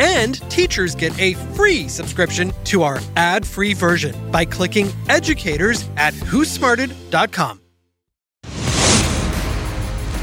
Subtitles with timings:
[0.00, 6.14] And teachers get a free subscription to our ad free version by clicking educators at
[6.14, 7.60] whosmarted.com.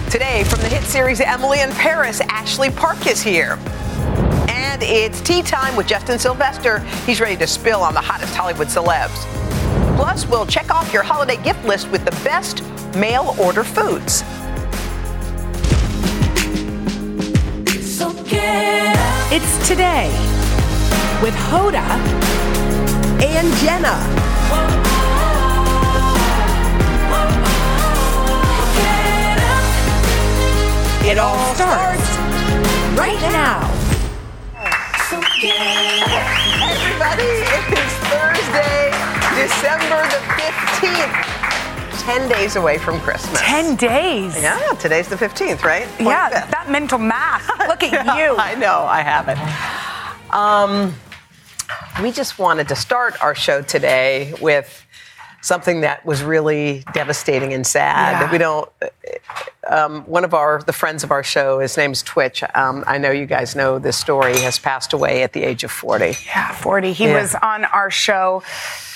[0.10, 3.60] Today, from the hit series Emily in Paris, Ashley Park is here.
[4.50, 6.80] And it's tea time with Justin Sylvester.
[7.06, 9.28] He's ready to spill on the hottest Hollywood celebs.
[9.96, 12.64] Plus, we'll check off your holiday gift list with the best
[12.96, 14.24] mail order foods.
[19.30, 20.10] It's today
[21.22, 21.84] with Hoda
[23.22, 23.98] and Jenna.
[31.06, 32.18] It all starts
[32.98, 33.62] right now.
[35.10, 38.92] So everybody, it is Thursday,
[39.36, 41.37] December the 15th.
[42.08, 43.38] 10 days away from Christmas.
[43.42, 44.42] 10 days.
[44.42, 45.86] Yeah, today's the 15th, right?
[46.00, 47.46] Yeah, that mental math.
[47.68, 48.34] Look at you.
[48.38, 50.34] I know, I have it.
[50.34, 50.94] Um,
[52.02, 54.86] we just wanted to start our show today with
[55.42, 58.22] something that was really devastating and sad.
[58.22, 58.32] Yeah.
[58.32, 58.70] We don't.
[59.70, 62.42] Um, one of our the friends of our show, his name's Twitch.
[62.56, 64.38] Um, I know you guys know this story.
[64.40, 66.16] Has passed away at the age of forty.
[66.26, 66.94] Yeah, 40.
[66.94, 67.22] He Yeah.
[67.22, 68.44] was on our show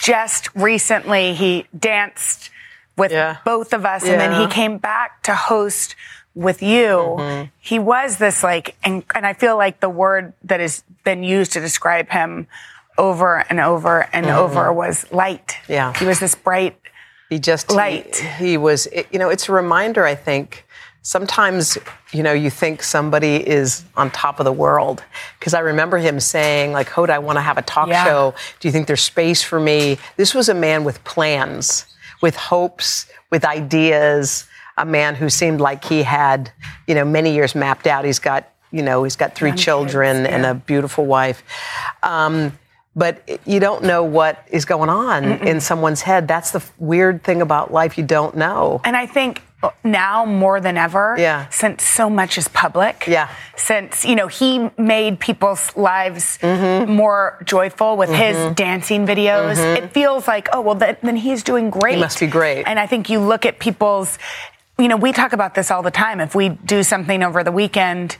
[0.01, 1.33] just recently.
[1.33, 2.50] He danced
[2.97, 3.37] with Yeah.
[3.45, 5.95] both of us, and then he came back to host
[6.35, 6.87] with you.
[7.19, 7.49] Mm-hmm.
[7.59, 11.51] He was this like, and, and I feel like the word that has been used
[11.53, 12.47] to describe him
[12.97, 15.47] over and over and over was light.
[15.63, 15.71] Mm-hmm.
[15.73, 15.93] Yeah.
[15.97, 16.77] He was this bright.
[17.29, 18.17] He just Light.
[18.17, 18.87] He, he was.
[19.11, 20.05] you know, it's a reminder.
[20.05, 20.65] I think
[21.01, 21.77] sometimes
[22.13, 25.03] you know you think somebody is on top of the world
[25.39, 28.03] because I remember him saying like, "Hoda, I want to have a talk Yeah.
[28.03, 28.33] show.
[28.59, 31.85] Do you think there's space for me?" This was a man with plans,
[32.21, 34.45] with hopes, with ideas.
[34.77, 36.51] A man who seemed like he had
[36.87, 38.05] you know many years mapped out.
[38.05, 41.43] He's got you know he's got three Young children kids, and a beautiful wife.
[42.03, 42.57] Um,
[42.95, 46.27] but you don't know what is going on in someone's head.
[46.27, 47.97] That's the f- weird thing about life.
[47.97, 48.81] You don't know.
[48.83, 49.41] And I think
[49.83, 51.45] now more than ever, Yeah.
[51.49, 53.27] since so much is public, Yeah.
[53.55, 56.91] since you know he made people's lives Mm-hmm.
[56.91, 61.69] more joyful with his dancing videos, it feels like oh well then, then he's doing
[61.69, 61.99] great.
[61.99, 62.63] must be great.
[62.67, 64.17] And I think you look at people's,
[64.77, 66.19] you know, we talk about this all the time.
[66.19, 68.17] If we do something over the weekend,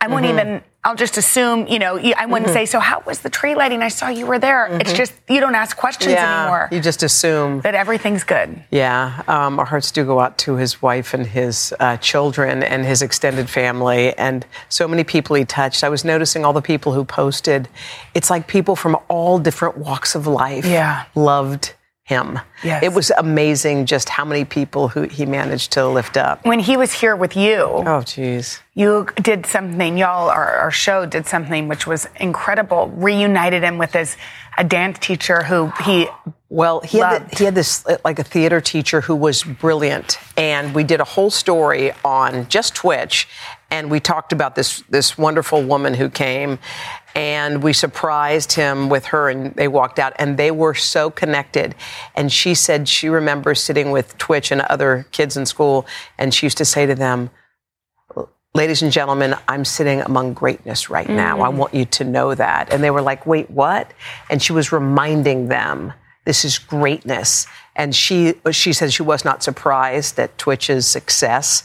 [0.00, 0.38] I won't Mm-hmm.
[0.38, 0.62] even.
[0.82, 3.82] I'll just assume, you know, I wouldn't say, so how was the tree lighting?
[3.82, 4.66] I saw you were there.
[4.80, 6.64] It's just, you don't ask questions anymore.
[6.64, 6.74] Mm-hmm.
[6.74, 7.60] you just assume.
[7.60, 8.62] that everything's good.
[8.70, 12.86] Yeah, um, our hearts do go out to his wife and his uh, children and
[12.86, 15.84] his extended family, and so many people he touched.
[15.84, 17.68] I was noticing all the people who posted.
[18.14, 21.04] It's like people from all different walks of life Yeah.
[21.14, 21.74] loved
[22.10, 22.38] him.
[22.64, 22.82] Yes.
[22.82, 26.44] It was amazing just how many people who he managed to lift up.
[26.44, 28.60] When he was here with you, Oh, geez.
[28.74, 32.88] you did something, y'all, our, our show did something which was incredible.
[32.96, 34.16] Reunited him with his
[34.58, 36.08] a dance teacher who he
[36.50, 40.18] Well, he had, the, he had this uh, like a theater teacher who was brilliant,
[40.36, 43.28] and we did a whole story on just Twitch,
[43.70, 46.58] and we talked about this this wonderful woman who came,
[47.14, 51.74] and we surprised him with her, and they walked out, and they were so connected,
[52.14, 55.86] and she said she remembers sitting with Twitch and other kids in school,
[56.18, 57.30] and she used to say to them.
[58.52, 61.40] Ladies and gentlemen, I'm sitting among greatness right now.
[61.40, 61.54] I mm.
[61.54, 62.72] want you to know that.
[62.72, 63.92] And they were like, wait, what?
[64.28, 65.92] And she was reminding them
[66.24, 67.46] this is greatness.
[67.76, 71.64] And she, she said she was not surprised at Twitch's success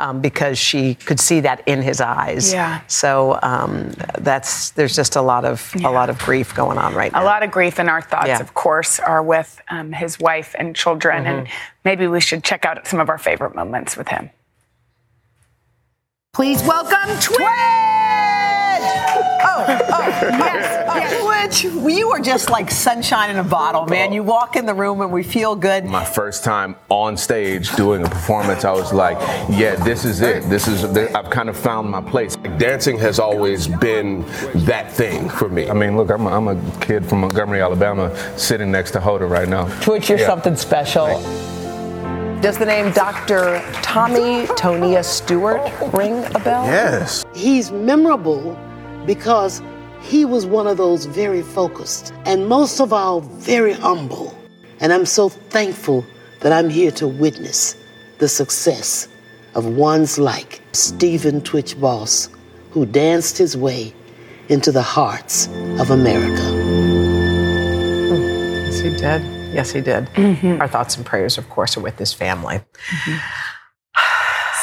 [0.00, 2.52] um, because she could see that in his eyes.
[2.52, 2.80] Yeah.
[2.88, 7.12] So um, that's there's just a lot of a lot of grief going on right
[7.12, 7.22] now.
[7.22, 8.40] a lot of grief, and our thoughts, Yeah.
[8.40, 11.26] of course, are with um, his wife and children.
[11.26, 11.46] And
[11.84, 14.30] maybe we should check out some of our favorite moments with him.
[16.32, 17.38] Please welcome Twitch.
[19.42, 20.79] Oh, oh, yes,
[21.40, 24.10] oh, Twitch, you are just like sunshine in a bottle, man.
[24.10, 24.14] Oh.
[24.14, 25.84] You walk in the room and we feel good.
[25.84, 29.18] my first time on stage doing a performance, I was like,
[29.50, 30.42] yeah, this is it.
[30.44, 32.36] This is, I've kind of found my place.
[32.58, 34.22] Dancing has always been
[34.66, 35.68] that thing for me.
[35.68, 39.28] I mean, look, I'm a, I'm a kid from Montgomery, Alabama, sitting next to Hoda
[39.28, 39.66] right now.
[39.80, 40.26] Twitch, you're Yeah.
[40.26, 41.20] something special.
[42.40, 43.60] Does the name Dr.
[43.82, 46.64] Tommy Tonia Stewart oh, ring a bell?
[46.64, 47.22] Yes.
[47.34, 48.58] he's memorable
[49.04, 49.60] because
[50.02, 54.34] he was one of those very focused and most of all very humble
[54.80, 56.06] And I'm so thankful
[56.40, 57.76] that I'm here to witness
[58.18, 59.08] the success
[59.54, 62.30] of ones like Stephen Twitch Boss,
[62.70, 63.92] who danced his way
[64.48, 65.48] into the hearts
[65.78, 66.42] of America.
[68.64, 69.22] Yes, he did.
[69.54, 70.06] Yes, he did.
[70.14, 70.62] Mm-hmm.
[70.62, 72.60] Our thoughts and prayers, of course, are with his family.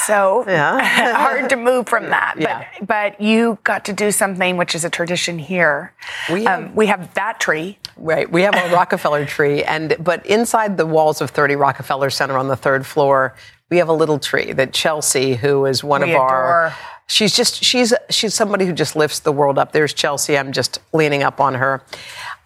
[0.07, 0.79] So Yeah.
[1.17, 2.35] hard to move from that.
[2.39, 2.65] Yeah.
[2.79, 5.93] But but you got to do something which is a tradition here.
[6.31, 7.77] We have- um, we have that tree.
[7.97, 8.29] Right.
[8.31, 12.47] We have a Rockefeller tree, and but inside the walls of 30 Rockefeller Center on
[12.47, 13.33] the third floor,
[13.69, 16.73] we have a little tree that Chelsea, who is one We of our,
[17.07, 19.71] she's just she's she's somebody who just lifts the world up.
[19.71, 20.37] There's Chelsea.
[20.37, 21.81] I'm just leaning up on her.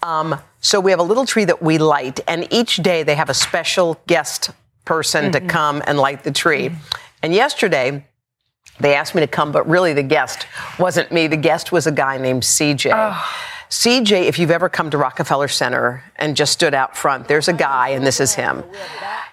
[0.04, 3.30] Um, so we have a little tree that we light, and each day they have
[3.30, 4.52] a special guest
[4.86, 6.72] person to come and light the tree.
[7.22, 8.06] And yesterday.
[8.80, 10.48] They asked me to come, but really the guest
[10.80, 11.28] wasn't me.
[11.28, 12.92] The guest was a guy named CJ.
[13.72, 17.54] CJ, if you've ever come to Rockefeller Center and just stood out front, there's a
[17.54, 18.66] guy, and this is him.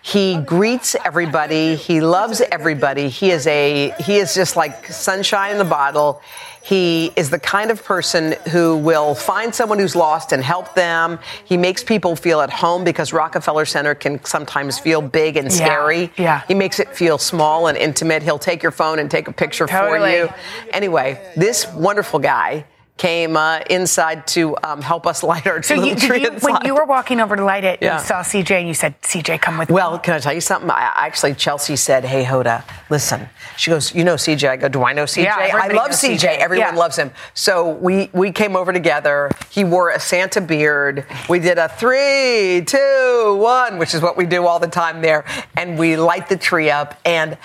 [0.00, 1.75] He greets everybody.
[1.75, 3.08] He loves everybody.
[3.08, 6.23] He is a he is just like sunshine in the bottle.
[6.62, 11.19] He is the kind of person who will find someone who's lost and help them.
[11.44, 16.02] He makes people feel at home because Rockefeller Center can sometimes feel big and scary.
[16.02, 16.08] yeah.
[16.17, 16.43] yeah.
[16.46, 18.23] He makes it feel small and intimate.
[18.23, 20.14] He'll take your phone and take a picture for Totally.
[20.14, 20.29] you.
[20.73, 22.64] Anyway, this wonderful guy
[22.99, 26.59] came uh, inside to um, help us light our So little you, tree you, when
[26.65, 27.99] you were walking over to light it, Yeah.
[28.00, 29.75] you saw CJ and you said, CJ, come with me.
[29.75, 30.69] Well, can I tell you something?
[30.71, 34.83] I, actually, Chelsea said, "Hey, Hoda, listen." She goes, "You know CJ?" I go, "Do
[34.85, 35.25] I know CJ?
[35.25, 36.19] Yeah, I love CJ.
[36.19, 36.39] CJ.
[36.39, 36.79] Everyone Yeah.
[36.79, 39.31] loves him." So we we came over together.
[39.49, 41.06] He wore a Santa beard.
[41.29, 45.25] We did a three, two, one, which is what we do all the time there,
[45.56, 47.39] and we light the tree up and.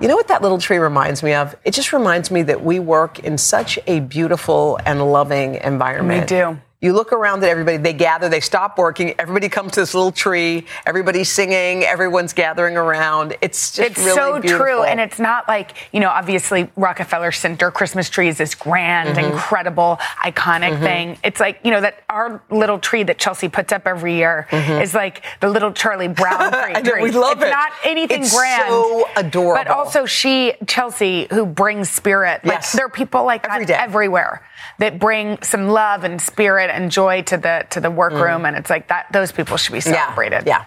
[0.00, 1.56] You know what that little tree reminds me of?
[1.64, 6.22] It just reminds me that we work in such a beautiful and loving environment.
[6.22, 6.58] We do.
[6.84, 10.12] You look around at everybody, they gather, they stop working, everybody comes to this little
[10.12, 13.34] tree, everybody's singing, everyone's gathering around.
[13.40, 14.66] It's just It's really so beautiful.
[14.66, 14.82] true.
[14.82, 19.32] And it's not like, you know, obviously Rockefeller Center Christmas tree is this grand, Mm-hmm.
[19.32, 21.16] incredible, iconic thing.
[21.24, 24.92] It's like, you know, that our little tree that Chelsea puts up every year is
[24.92, 26.74] like the little Charlie Brown tree.
[26.74, 27.02] Mm-hmm.
[27.02, 27.50] We love it's it.
[27.50, 28.68] not anything It's grand.
[28.68, 29.64] so adorable.
[29.64, 32.44] But also she, Chelsea, who brings spirit.
[32.44, 32.72] Like Yes.
[32.72, 33.82] there are people like Every that day.
[33.82, 34.42] everywhere
[34.78, 38.44] that bring some love and spirit and joy to the to the workroom.
[38.44, 40.42] And it's like that those people should be celebrated.
[40.42, 40.46] Mm.
[40.46, 40.64] yeah.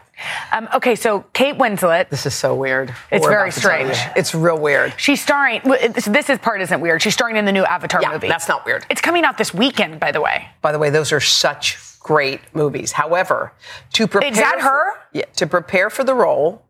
[0.52, 2.10] Um, okay, so Kate Winslet.
[2.10, 2.94] This is so weird.
[3.12, 3.94] It's very about to tell you.
[3.94, 4.12] strange.
[4.18, 4.94] It's real weird.
[4.98, 5.62] She's starring.
[5.64, 7.04] This, is part isn't weird.
[7.04, 8.28] She's starring in the new Avatar Yeah, movie.
[8.28, 8.84] that's not weird.
[8.90, 10.48] It's coming out this weekend, by the way.
[10.64, 12.94] By the way, those are such great movies.
[12.94, 13.54] However,
[13.94, 14.94] to prepare is that for- her?
[15.14, 16.64] yeah, to prepare for the role.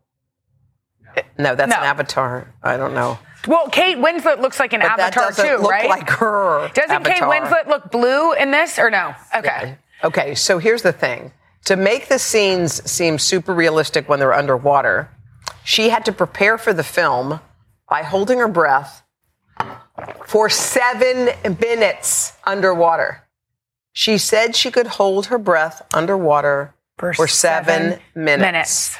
[1.38, 1.78] No, that's No.
[1.78, 2.52] an avatar.
[2.62, 3.18] I don't know.
[3.46, 5.88] Well, Kate Winslet looks like an But Avatar too, look right?
[5.88, 6.70] like her.
[6.74, 9.14] Doesn't Kate Winslet look blue in this or no?
[9.34, 9.78] Okay.
[10.04, 11.32] Okay, so here's the thing.
[11.66, 15.10] To make the scenes seem super realistic when they're underwater,
[15.64, 17.40] she had to prepare for the film
[17.88, 19.02] by holding her breath
[20.26, 21.30] for seven
[21.60, 23.24] minutes underwater.
[23.92, 28.40] She said she could hold her breath underwater for, seven, minutes.
[28.40, 28.96] minutes.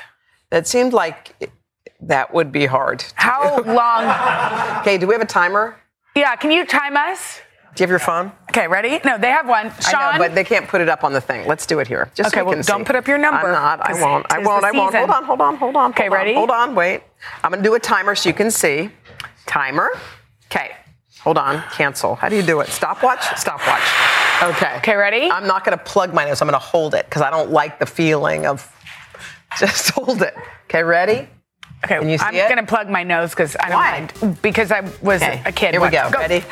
[0.50, 1.52] That seemed like
[2.00, 3.04] that would be hard.
[3.14, 4.80] How long?
[4.80, 5.76] Okay, do we have a timer?
[6.14, 7.40] Yeah, can you time us?
[7.74, 8.32] Do you have your phone?
[8.50, 8.98] Okay, ready?
[9.04, 9.70] No, they have one.
[9.80, 11.46] Sean, I know, but they can't put it up on the thing.
[11.46, 12.10] Let's do it here.
[12.14, 12.84] Just Okay, so we well, can don't see.
[12.86, 13.80] put up your number, I'm not.
[13.88, 14.26] I won't.
[14.32, 14.64] I won't.
[14.64, 14.94] I won't.
[14.94, 15.24] Hold on.
[15.24, 15.56] Hold on.
[15.56, 15.90] Hold on.
[15.90, 16.34] Okay, ready?
[16.34, 16.74] Hold on.
[16.74, 17.02] Wait.
[17.44, 18.90] I'm gonna do a timer so you can see.
[19.46, 19.90] Timer.
[20.46, 20.72] Okay.
[21.20, 21.62] Hold on.
[21.72, 22.14] Cancel.
[22.16, 22.68] How do you do it?
[22.68, 23.22] Stopwatch.
[23.36, 23.82] Stopwatch.
[24.56, 24.76] Okay.
[24.78, 25.30] Okay, ready?
[25.30, 26.40] I'm not gonna plug my nose.
[26.40, 28.72] I'm gonna hold it because I don't like the feeling of.
[29.58, 30.34] Just hold it.
[30.64, 30.82] Okay.
[30.82, 31.28] Ready?
[31.84, 32.48] Okay, Can you see I'm it?
[32.48, 33.90] gonna plug my nose because I don't Why?
[34.20, 34.38] mind.
[34.42, 35.42] Because I was Okay.
[35.44, 35.72] a kid.
[35.72, 36.12] Here we once.
[36.12, 36.18] go.
[36.18, 36.44] Ready?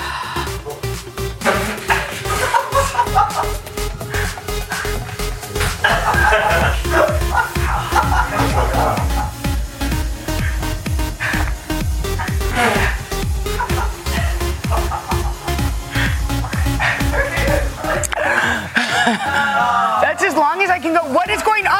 [18.86, 21.02] That's as long as I can go.
[21.12, 21.75] What is going on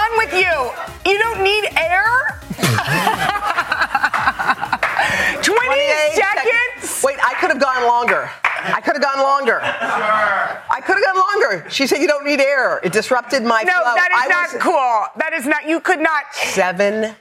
[7.47, 8.31] could have gone longer.
[8.45, 9.61] I could have gone longer.
[9.63, 11.71] I could have gone longer.
[11.71, 12.81] She said you don't need air.
[12.83, 13.95] It disrupted my No, flow.
[13.95, 15.05] that is I not was cool.
[15.19, 15.69] That is not.
[15.69, 16.25] You could not.
[16.35, 17.15] Seven.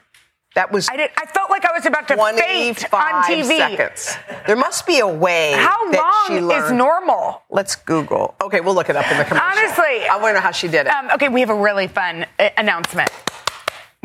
[0.56, 1.12] That was I did.
[1.18, 3.58] I felt like I was about to faint 25 on TV.
[3.58, 4.18] seconds.
[4.48, 5.52] There must be a way.
[5.52, 7.44] How that she long is normal?
[7.50, 8.36] Let's Google.
[8.42, 9.46] Okay, we'll look it up in the commercial.
[9.46, 10.08] Honestly.
[10.08, 10.92] I want to know how she did it.
[10.92, 13.10] Um, okay, we have a really fun uh, announcement.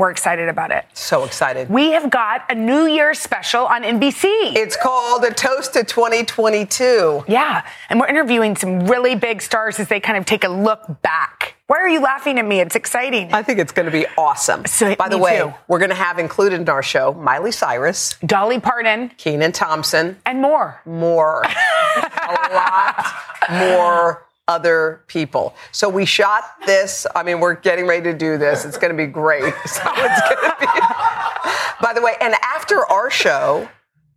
[0.00, 0.86] We're excited about it.
[0.94, 1.68] so excited.
[1.68, 4.24] We have got a New Year's special on NBC.
[4.56, 7.24] it's called A Toast to 2022.
[7.28, 11.02] yeah, and we're interviewing some really big stars as they kind of take a look
[11.02, 12.60] back Why are you laughing at me?
[12.60, 13.32] It's exciting.
[13.32, 14.64] I think it's going to be awesome.
[14.66, 15.52] So- By the way, too.
[15.68, 20.40] we're going to have included in our show Miley Cyrus, Dolly Parton Kenan Thompson, and
[20.40, 20.80] more.
[20.86, 21.42] more,
[21.96, 23.06] a lot
[23.50, 25.54] more other people.
[25.72, 27.06] So we shot this.
[27.14, 28.64] I mean, we're getting ready to do this.
[28.64, 29.54] It's going to be great.
[29.66, 30.66] So it's going to be.
[31.82, 33.68] By the way, and after our show,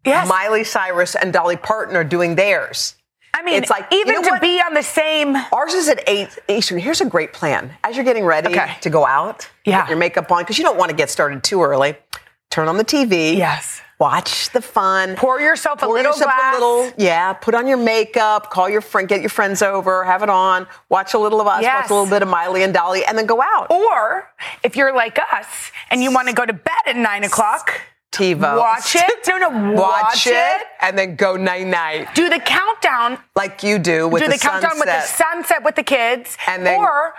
[0.05, 0.27] Yes.
[0.27, 2.95] Miley Cyrus and Dolly Parton are doing theirs.
[3.33, 4.41] I mean, It's like, you even know to what?
[4.41, 5.35] be on the same.
[5.53, 6.77] Ours is at 8 Eastern.
[6.77, 7.71] Here's a great plan.
[7.85, 8.75] As you're getting ready Okay.
[8.81, 9.81] to go out, Yeah.
[9.83, 11.95] get your makeup on, because you don't want to get started too early.
[12.51, 13.37] Turn on the TV.
[13.37, 13.81] Yes.
[13.99, 15.15] Watch the fun.
[15.15, 16.55] Pour yourself a Pour little yourself glass.
[16.57, 17.33] a little, yeah.
[17.33, 18.49] Put on your makeup.
[18.49, 19.07] Call your friend.
[19.07, 20.03] Get your friends over.
[20.03, 20.67] Have it on.
[20.89, 21.61] Watch a little of us.
[21.61, 21.83] Yes.
[21.83, 23.67] Watch a little bit of Miley and Dolly, and then go out.
[23.71, 24.29] Or
[24.63, 27.71] if you're like us and you want to go to bed at nine o'clock,
[28.11, 28.57] TiVo.
[28.57, 29.03] watch it.
[29.27, 30.61] No, no, watch, it.
[30.79, 33.17] and then go night night, Do the countdown.
[33.35, 35.17] like you do with do the, the, countdown with the sunset.
[35.17, 37.13] sunset with the kids, And then- or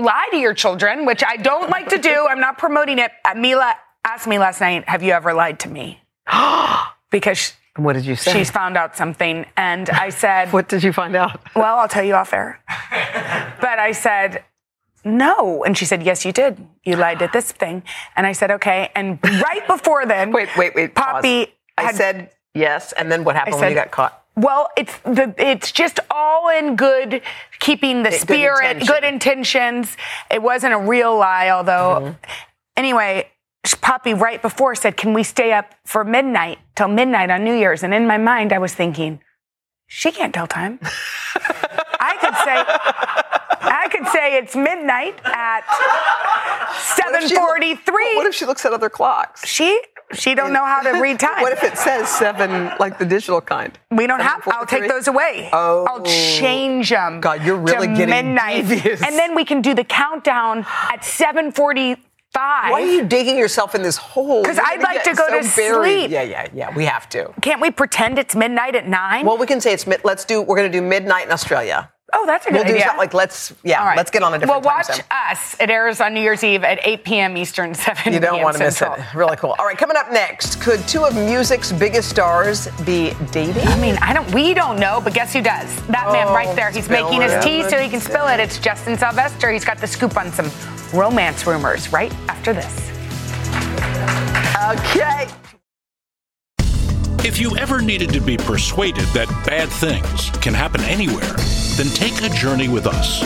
[0.00, 2.26] lie to your children, which I don't like to do.
[2.28, 3.12] I'm not promoting it.
[3.24, 3.74] Uh, Mila
[4.04, 6.00] asked me last night, "Have you ever lied to me?"
[7.10, 8.32] because sh- What did you say?
[8.32, 11.40] she's found out something, and I said, what did you find out?
[11.54, 12.60] Well, I'll tell you off air.
[13.60, 14.44] but I said,
[15.04, 15.64] no.
[15.64, 16.58] And she said, yes, you did.
[16.84, 17.82] You lied at this thing.
[18.16, 18.90] And I said, okay.
[18.94, 20.94] And right before then, Wait, wait, wait.
[20.94, 21.04] pause.
[21.22, 24.14] Poppy I had- said yes, and then what happened I when you got caught?
[24.36, 27.22] Well, it's the it's just all in good
[27.58, 28.86] keeping the Good spirit, intention.
[28.94, 29.96] good intentions.
[30.30, 32.12] It wasn't a real lie, although Mm-hmm.
[32.76, 33.28] anyway,
[33.80, 37.82] Poppy right before said, "Can we stay up for midnight till midnight on New Year's?"
[37.82, 39.20] And in my mind, I was thinking,
[39.86, 40.78] she can't tell time.
[42.00, 42.62] I could say
[43.60, 45.62] I could say it's midnight at
[47.10, 48.16] What if 7:43.
[48.16, 49.46] What if she looks at other clocks?
[49.46, 49.80] she
[50.12, 51.42] she don't know how to read time.
[51.42, 53.78] What if it says seven, like the digital kind?
[53.90, 54.42] We don't have.
[54.46, 55.50] I'll take those away.
[55.52, 55.86] Oh.
[55.88, 57.20] I'll change them.
[57.20, 59.02] God, you're really getting midnight, devious.
[59.02, 61.04] and then we can do the countdown at
[62.34, 62.70] 7:45.
[62.70, 64.44] Why are you digging yourself in this hole?
[64.44, 66.00] 'Cause You're I'd like to go so to buried.
[66.00, 66.10] sleep.
[66.10, 66.70] Yeah, yeah, yeah.
[66.74, 67.32] We have to.
[67.40, 69.24] Can't we pretend it's midnight at nine?
[69.26, 70.00] Well, we can say it's mid.
[70.04, 70.42] Let's do.
[70.42, 71.90] We're going to do midnight in Australia.
[72.12, 72.82] Oh, that's a good We'll do idea.
[72.82, 73.52] something like let's.
[73.62, 73.96] Yeah, All right.
[73.96, 75.04] let's get on a different Well, time watch zone.
[75.10, 75.56] us.
[75.60, 77.36] It airs on New Year's Eve at 8 p.m.
[77.36, 78.44] Eastern, 7 You don't p.m.
[78.44, 78.88] want to miss it.
[79.14, 79.54] Really cool.
[79.58, 83.66] All right, coming up next, could two of music's biggest stars be dating?
[83.68, 84.32] I mean, I don't.
[84.34, 85.74] We don't know, but guess who does?
[85.86, 86.70] That man Oh, right there.
[86.70, 88.40] He's spill making his tea so he can spill it.
[88.40, 89.50] It's Justin Sylvester.
[89.50, 90.50] He's got the scoop on some
[90.92, 92.90] romance rumors right after this.
[94.70, 95.26] Okay.
[97.26, 101.34] If you ever needed to be persuaded that bad things can happen anywhere,
[101.78, 103.22] then take a journey with us.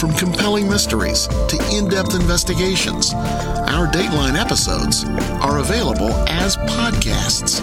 [0.00, 5.04] From compelling mysteries to in depth investigations, our Dateline episodes
[5.42, 7.60] are available as podcasts.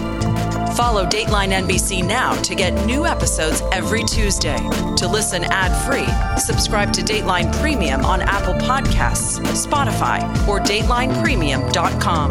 [0.76, 4.58] Follow Dateline NBC now to get new episodes every Tuesday.
[4.96, 6.06] To listen ad free,
[6.40, 12.30] subscribe to Dateline Premium on Apple Podcasts, Spotify, or DatelinePremium.com.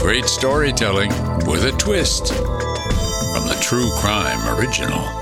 [0.00, 1.10] Great storytelling
[1.46, 5.21] with a twist from the True Crime Original.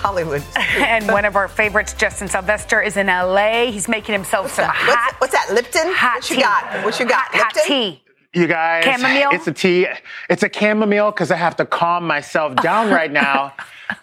[0.00, 0.42] Hollywood.
[0.56, 3.66] and one of our favorites, Justin Sylvester, is in LA.
[3.70, 4.74] He's making himself some that?
[4.74, 5.14] hot.
[5.20, 5.54] What's, what's that?
[5.54, 5.92] Lipton?
[5.92, 6.84] Hot what you got?
[6.84, 7.22] What you got?
[7.28, 7.72] Hot, hot Lipton?
[7.72, 8.02] tea.
[8.32, 9.30] You guys, Chamomile?
[9.32, 9.86] it's a tea.
[10.28, 13.54] It's a chamomile because I have to calm myself down right now.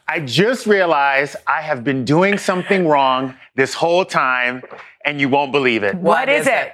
[0.08, 4.64] I just realized I have been doing something wrong this whole time,
[5.06, 5.96] and you won't believe it.
[5.96, 6.74] what is, it?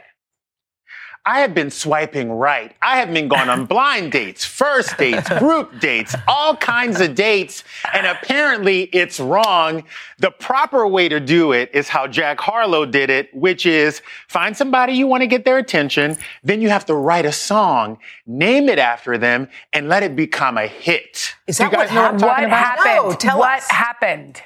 [1.26, 2.76] I have been swiping right.
[2.82, 7.64] I have been going on blind dates, first dates, group dates, all kinds of dates,
[7.94, 9.86] and apparently it's wrong.
[10.20, 14.56] The proper way to do it is how Jack Harlow did it, which is find
[14.58, 18.68] somebody you want to get their attention, then you have to write a song, name
[18.68, 21.36] it after them, and let it become a hit.
[21.48, 22.20] Is Do you that guys what know what I'm happened?
[22.20, 22.80] talking What about?
[22.80, 23.10] happened?
[23.12, 23.70] No, tell what us.
[23.72, 24.42] happened?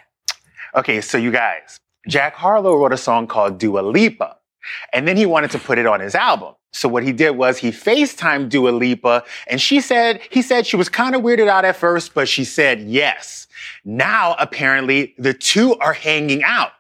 [0.76, 4.36] Okay, so you guys, Jack Harlow wrote a song called Dua Lipa.
[4.94, 6.54] And then he wanted to put it on his album.
[6.72, 10.76] So what he did was he FaceTimed Dua Lipa and she said, he said she
[10.76, 13.48] was kind of weirded out at first, but she said yes.
[13.84, 16.72] Now apparently the two are hanging out.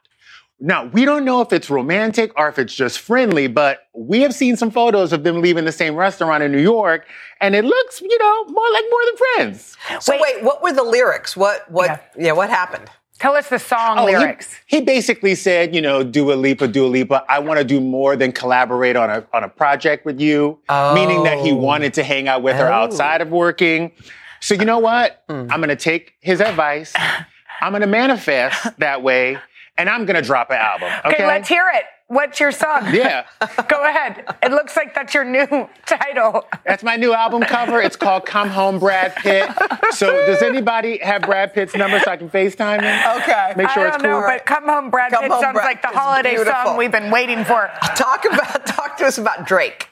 [0.59, 4.33] Now, we don't know if it's romantic or if it's just friendly, but we have
[4.33, 7.05] seen some photos of them leaving the same restaurant in New York,
[7.41, 9.77] and it looks, you know, more like more than friends.
[9.99, 11.37] So wait, what were the lyrics?
[11.37, 12.89] What what yeah, what happened?
[13.19, 14.55] Tell us the song Oh, lyrics.
[14.67, 18.31] He, basically said, you know, Dua Lipa, Dua Lipa, I want to do more than
[18.31, 20.59] collaborate on a on a project with you,
[20.93, 21.55] meaning that he Oh.
[21.55, 22.73] wanted to hang out with her Oh.
[22.83, 23.91] outside of working.
[24.39, 25.23] So you know what?
[25.27, 25.47] Hmm.
[25.49, 26.93] I'm gonna take his advice.
[27.61, 29.39] I'm gonna manifest that way,
[29.79, 30.89] and I'm gonna drop an album.
[31.05, 31.85] Okay, Okay, let's hear it.
[32.09, 32.93] What's your song?
[32.93, 33.25] Yeah.
[33.67, 34.23] Go ahead.
[34.41, 35.45] It looks like that's your new
[35.85, 36.45] title.
[36.65, 37.81] That's my new album cover.
[37.81, 39.49] It's called Come Home Brad Pitt.
[39.91, 43.21] So does anybody have Brad Pitt's number so I can FaceTime him?
[43.21, 43.53] Okay.
[43.57, 44.29] Make sure I it's don't know, cool.
[44.29, 46.53] but Come Home Brad Come Pitt Home sounds Brad like the holiday beautiful.
[46.65, 47.69] song we've been waiting for.
[47.97, 49.89] Talk about talk to us about Drake.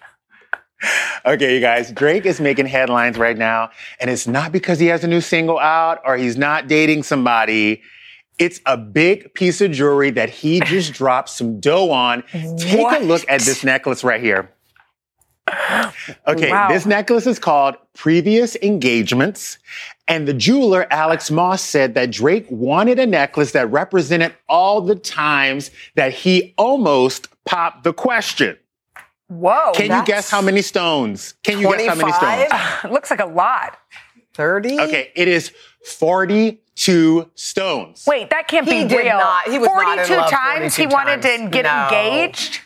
[1.26, 5.04] Okay, you guys, Drake is making headlines right now, and it's not because he has
[5.04, 7.82] a new single out or he's not dating somebody.
[8.38, 12.24] It's a big piece of jewelry that he just dropped some dough on.
[12.58, 13.01] Take What?
[13.01, 14.51] a look at this necklace right here.
[16.27, 16.70] Okay, Wow.
[16.70, 19.60] this necklace is called Previous Engagements.
[20.08, 24.96] And the jeweler, Alex Moss, said that Drake wanted a necklace that represented all the
[24.96, 28.58] times that he almost popped the question.
[29.27, 29.72] Whoa.
[29.74, 31.36] Can you guess how many stones?
[31.44, 32.51] Can you guess how many stones?
[32.84, 33.77] It looks like a lot.
[34.34, 34.80] 30?
[34.80, 35.51] Okay, it is
[35.86, 38.04] 42 stones.
[38.08, 39.18] Wait, that can't He be did real.
[39.18, 41.84] not- he was not in 42 love times 42 he wanted to get No.
[41.88, 42.60] engaged.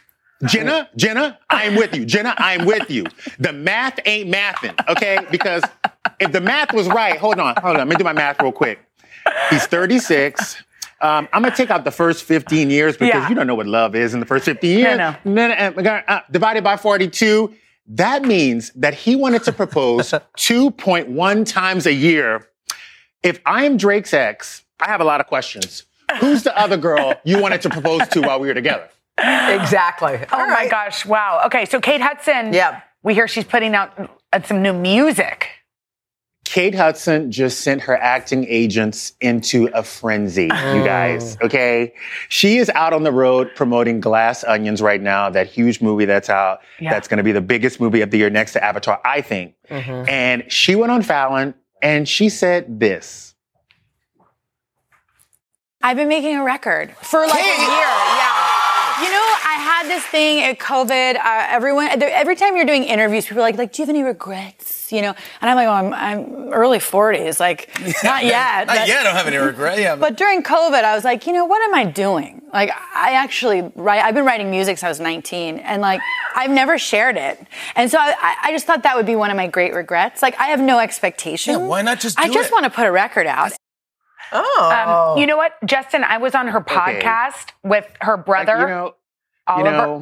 [0.45, 2.05] Jenna, Jenna, I'm with you.
[2.05, 3.03] Jenna, I'm with you.
[3.39, 5.19] The math ain't mathing, okay?
[5.29, 5.63] Because
[6.19, 7.79] if the math was right, hold on, hold on.
[7.79, 8.79] Let me do my math real quick.
[9.49, 10.55] He's 36.
[11.01, 13.29] Um, I'm gonna take out the first 15 years because Yeah.
[13.29, 14.97] you don't know what love is in the first 15 years.
[14.97, 15.15] no.
[15.25, 17.53] Then, uh, we're uh, divided by 42.
[17.87, 22.47] That means that he wanted to propose 2.1 times a year.
[23.23, 25.83] If I am Drake's ex, I have a lot of questions.
[26.19, 28.89] Who's the other girl you wanted to propose to while we were together?
[29.17, 30.19] Exactly.
[30.31, 31.41] Oh my gosh, wow.
[31.45, 32.53] Okay, so Kate Hudson.
[32.53, 32.81] Yeah.
[33.03, 35.49] We hear she's putting out uh, some new music.
[36.45, 41.37] Kate Hudson just sent her acting agents into a frenzy, you guys.
[41.43, 41.93] Okay.
[42.27, 46.27] She is out on the road promoting Glass Onions right now, that huge movie that's
[46.27, 46.61] out.
[46.79, 46.89] Yeah.
[46.89, 49.53] That's going to be the biggest movie of the year next to Avatar, I think.
[49.69, 50.09] Mm-hmm.
[50.09, 53.35] And she went on Fallon and she said this.
[55.81, 57.55] I've been making a record for like a year.
[57.55, 58.99] Yeah.
[58.99, 61.15] You know, I had this thing at COVID.
[61.17, 64.03] Uh, everyone, every time you're doing interviews, people are like, like, do you have any
[64.03, 64.91] regrets?
[64.91, 67.39] You know, and I'm like, oh, I'm, I'm early 40s.
[67.39, 67.69] Like,
[68.03, 68.67] not yet.
[68.67, 69.79] Not but- yet, I don't have any regrets.
[69.79, 69.95] Yeah.
[69.97, 72.41] But during COVID, I was like, you know, what am I doing?
[72.53, 76.01] Like, I actually write, I've been writing music since I was 19 and like,
[76.35, 77.39] I've never shared it.
[77.75, 80.21] And so I, I- I just thought that would be one of my great regrets.
[80.23, 81.53] Like, I have no expectation.
[81.59, 82.53] Yeah, why not just I just it?
[82.53, 83.51] want to put a record out.
[84.31, 85.13] Oh.
[85.13, 86.03] Um, you know what, Justin?
[86.03, 88.95] I was on her podcast with her brother, You know,
[89.49, 89.71] Oliver.
[89.71, 89.99] know-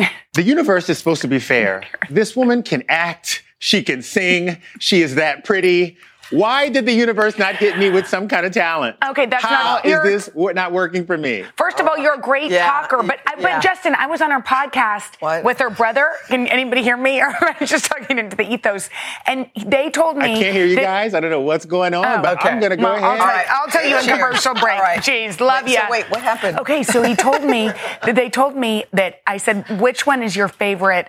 [0.00, 0.06] oh.
[0.34, 1.82] the universe is supposed to be fair.
[2.10, 3.42] This woman can act.
[3.58, 4.58] She can sing.
[4.78, 5.98] She is that pretty.
[6.30, 8.96] Why did the universe not hit me with some kind of talent?
[9.10, 11.44] Okay, that's How not- is you're- this not working for me?
[11.56, 12.66] First of all, you're a great Yeah.
[12.70, 13.54] talker, but uh, I, Yeah.
[13.56, 15.44] but Justin, I was on her podcast What?
[15.44, 16.10] with her brother.
[16.28, 17.20] Can anybody hear me?
[17.20, 18.90] Or am I just talking into the ethos?
[19.26, 21.14] And they told me I can't hear you that- guys.
[21.14, 22.50] I don't know what's going on, Oh, but okay.
[22.50, 23.18] I'm gonna go Well, I'll, ahead.
[23.18, 23.46] tell, All right.
[23.50, 24.76] I'll tell you in commercial break.
[24.76, 24.98] All right.
[25.00, 25.76] Jeez, love you.
[25.76, 26.58] so wait, what happened?
[26.60, 27.68] Okay, so he told me
[28.02, 31.08] that they told me that I said, which one is your favorite?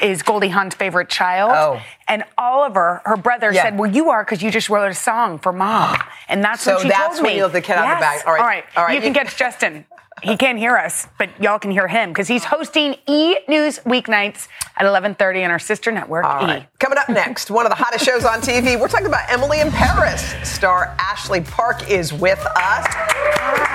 [0.00, 1.50] Is Goldie Hawn's favorite child?
[1.54, 1.82] Oh.
[2.06, 3.62] And Oliver, her brother, Yeah.
[3.64, 6.74] said, "Well, you are because you just wrote a song for mom." And that's So
[6.74, 7.38] what she that's told when me.
[7.38, 8.22] you let the cat out of the Yes.
[8.22, 8.26] bag.
[8.28, 8.40] All right.
[8.40, 8.64] All right.
[8.76, 8.94] All right.
[8.94, 9.84] You can catch Justin.
[10.22, 14.46] He can't hear us, but y'all can hear him because he's hosting E News weeknights
[14.76, 16.46] at 11:30 on our sister network, All E.
[16.46, 16.66] right.
[16.78, 18.76] Coming up next, one of the hottest shows on TV.
[18.76, 20.34] We're talking about Emily in Paris.
[20.44, 22.86] Star Ashley Park is with us.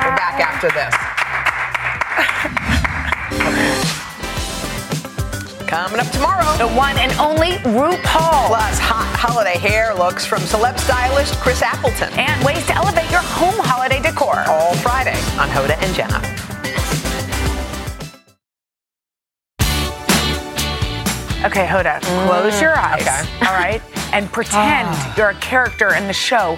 [0.01, 0.95] We're back after this.
[5.69, 6.57] Coming up tomorrow.
[6.57, 8.47] The one and only RuPaul.
[8.47, 12.11] Plus, hot holiday hair looks from celeb stylist Chris Appleton.
[12.13, 14.43] And ways to elevate your home holiday decor.
[14.47, 16.17] All Friday on Hoda and Jenna.
[21.45, 23.03] Okay, Hoda, close mm, your eyes.
[23.03, 23.45] okay.
[23.45, 23.79] All right.
[24.11, 25.13] And pretend ah.
[25.15, 26.57] you're a character in the show.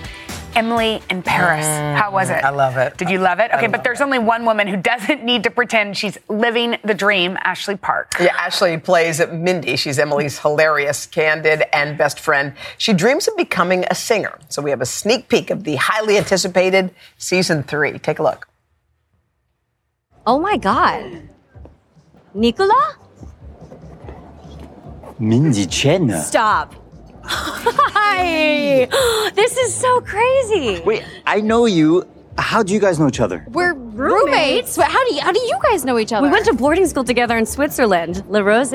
[0.55, 1.65] Emily in Paris.
[1.65, 1.95] Mm.
[1.95, 2.43] How was it?
[2.43, 2.97] I love it.
[2.97, 3.51] Did you love it?
[3.51, 6.93] Okay, love but there's only one woman who doesn't need to pretend she's living the
[6.93, 8.13] dream, Ashley Park.
[8.19, 9.75] Yeah, Ashley plays Mindy.
[9.75, 12.53] She's Emily's hilarious, candid, and best friend.
[12.77, 14.37] She dreams of becoming a singer.
[14.49, 17.97] So we have a sneak peek of the highly anticipated season three.
[17.99, 18.47] Take a look.
[20.25, 21.29] Oh my God.
[22.33, 22.95] Nicola?
[25.19, 26.09] Mindy Chen.
[26.21, 26.75] Stop.
[28.11, 28.85] Hi.
[29.35, 30.81] this is so crazy.
[30.81, 32.05] Wait, I know you.
[32.37, 33.45] How do you guys know each other?
[33.49, 34.77] We're roommates.
[34.77, 36.25] Wait, How do you, how do you guys know each other?
[36.27, 38.23] We went to boarding school together in Switzerland.
[38.27, 38.71] La Rose.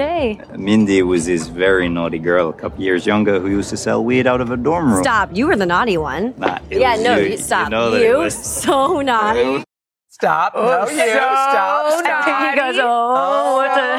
[0.57, 4.27] Mindy was this very naughty girl, a couple years younger, who used to sell weed
[4.27, 5.03] out of a dorm room.
[5.03, 5.35] Stop.
[5.35, 6.35] You were the naughty one.
[6.39, 7.25] Nah, it yeah, was no, you.
[7.25, 7.71] you, You stop.
[7.71, 9.65] know that it you was- so naughty.
[10.09, 10.53] Stop.
[10.55, 11.11] Oh, no, you.
[11.11, 11.93] Stop.
[11.99, 12.51] Stop.
[12.55, 13.96] He goes, oh, what the oh, naughty.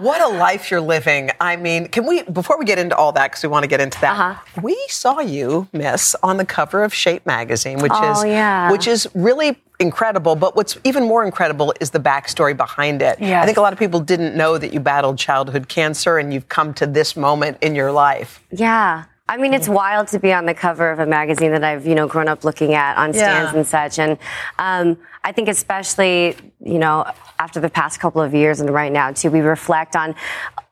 [0.00, 1.30] What a life you're living.
[1.40, 3.80] I mean, can we, before we get into all that, because we want to get
[3.80, 4.34] into that, Uh-huh.
[4.62, 8.70] we saw you, Miss, on the cover of Shape magazine, which Oh, is yeah.
[8.70, 10.36] which is really incredible.
[10.36, 13.18] But what's even more incredible is the backstory behind it.
[13.20, 13.42] Yes.
[13.42, 16.48] I think a lot of people didn't know that you battled childhood cancer and you've
[16.48, 18.40] come to this moment in your life.
[18.50, 19.04] Yeah.
[19.28, 21.94] I mean, it's wild to be on the cover of a magazine that I've, you
[21.96, 23.58] know, grown up looking at on stands Yeah.
[23.58, 23.98] and such.
[23.98, 24.18] And
[24.58, 27.04] um, I think especially, you know,
[27.38, 30.14] after the past couple of years and right now too, we reflect on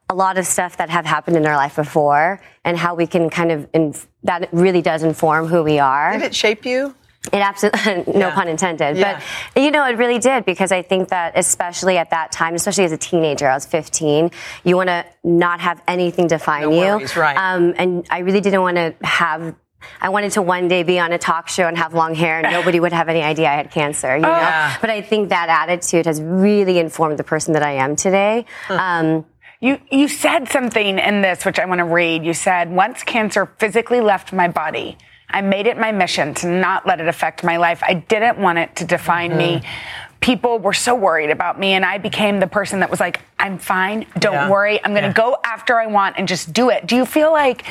[0.09, 3.29] a lot of stuff that have happened in our life before and how we can
[3.29, 6.13] kind of, inf- that really does inform who we are.
[6.13, 6.95] Did it shape you?
[7.33, 8.35] It absolutely, no Yeah.
[8.35, 8.97] pun intended.
[8.97, 9.21] Yeah.
[9.55, 12.85] But, you know, it really did because I think that, especially at that time, especially
[12.85, 14.31] as a teenager, I was 15,
[14.65, 17.07] you want to not have anything define No you.
[17.17, 17.37] right.
[17.37, 19.55] Um, and I really didn't want to have.
[20.01, 22.51] I wanted to one day be on a talk show and have long hair, and
[22.59, 24.17] nobody would have any idea I had cancer.
[24.17, 24.77] You know, Yeah.
[24.81, 28.47] but I think that attitude has really informed the person that I am today.
[28.71, 29.27] Um,
[29.61, 32.25] You you said something in this which I want to read.
[32.25, 34.97] You said once cancer physically left my body,
[35.31, 37.83] I made it my mission to not let it affect my life.
[37.83, 39.57] I didn't want it to define me.
[39.57, 40.19] Mm-hmm.
[40.21, 43.59] People were so worried about me, and I became the person that was like, "I'm
[43.59, 44.07] fine.
[44.19, 44.49] Don't Yeah.
[44.51, 44.83] worry.
[44.83, 45.13] I'm going to Yeah.
[45.13, 47.65] go after I want and just do it." Do you feel like,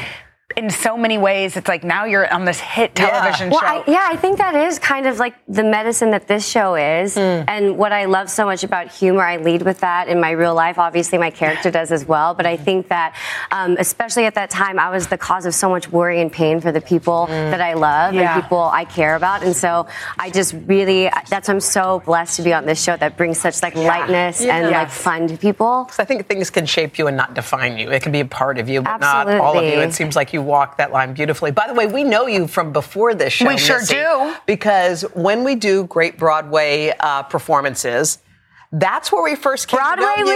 [0.58, 3.66] in so many ways, it's like now you're on this hit television Well, show?
[3.66, 7.16] I, yeah, I think that is kind of like the medicine that this show is.
[7.16, 7.44] Hmm.
[7.48, 10.54] And what I love so much about humor, I lead with that in my real
[10.54, 10.78] life.
[10.78, 12.34] Obviously, my character does as well.
[12.34, 12.64] But I hmm.
[12.64, 13.16] think that,
[13.52, 16.62] um, especially at that time, I was the cause of so much worry and pain
[16.62, 17.32] for the people hmm.
[17.32, 18.34] that I love Yeah.
[18.34, 19.44] and people I care about.
[19.44, 19.88] And so
[20.20, 23.40] I just really, that's why I'm so blessed to be on this show that brings
[23.40, 24.82] such like lightness and Yeah.
[24.82, 25.90] like fun to people.
[25.98, 27.90] I think things can shape you and not define you.
[27.92, 29.80] It can be a part of you, but not all of you.
[29.80, 31.52] It seems like you walk that line beautifully.
[31.52, 33.48] By the way, we know you from before this show.
[33.48, 34.36] We sure Missy, do.
[34.46, 38.20] Because when we do great Broadway uh, performances,
[38.72, 40.34] that's where we first came Broadway to know you.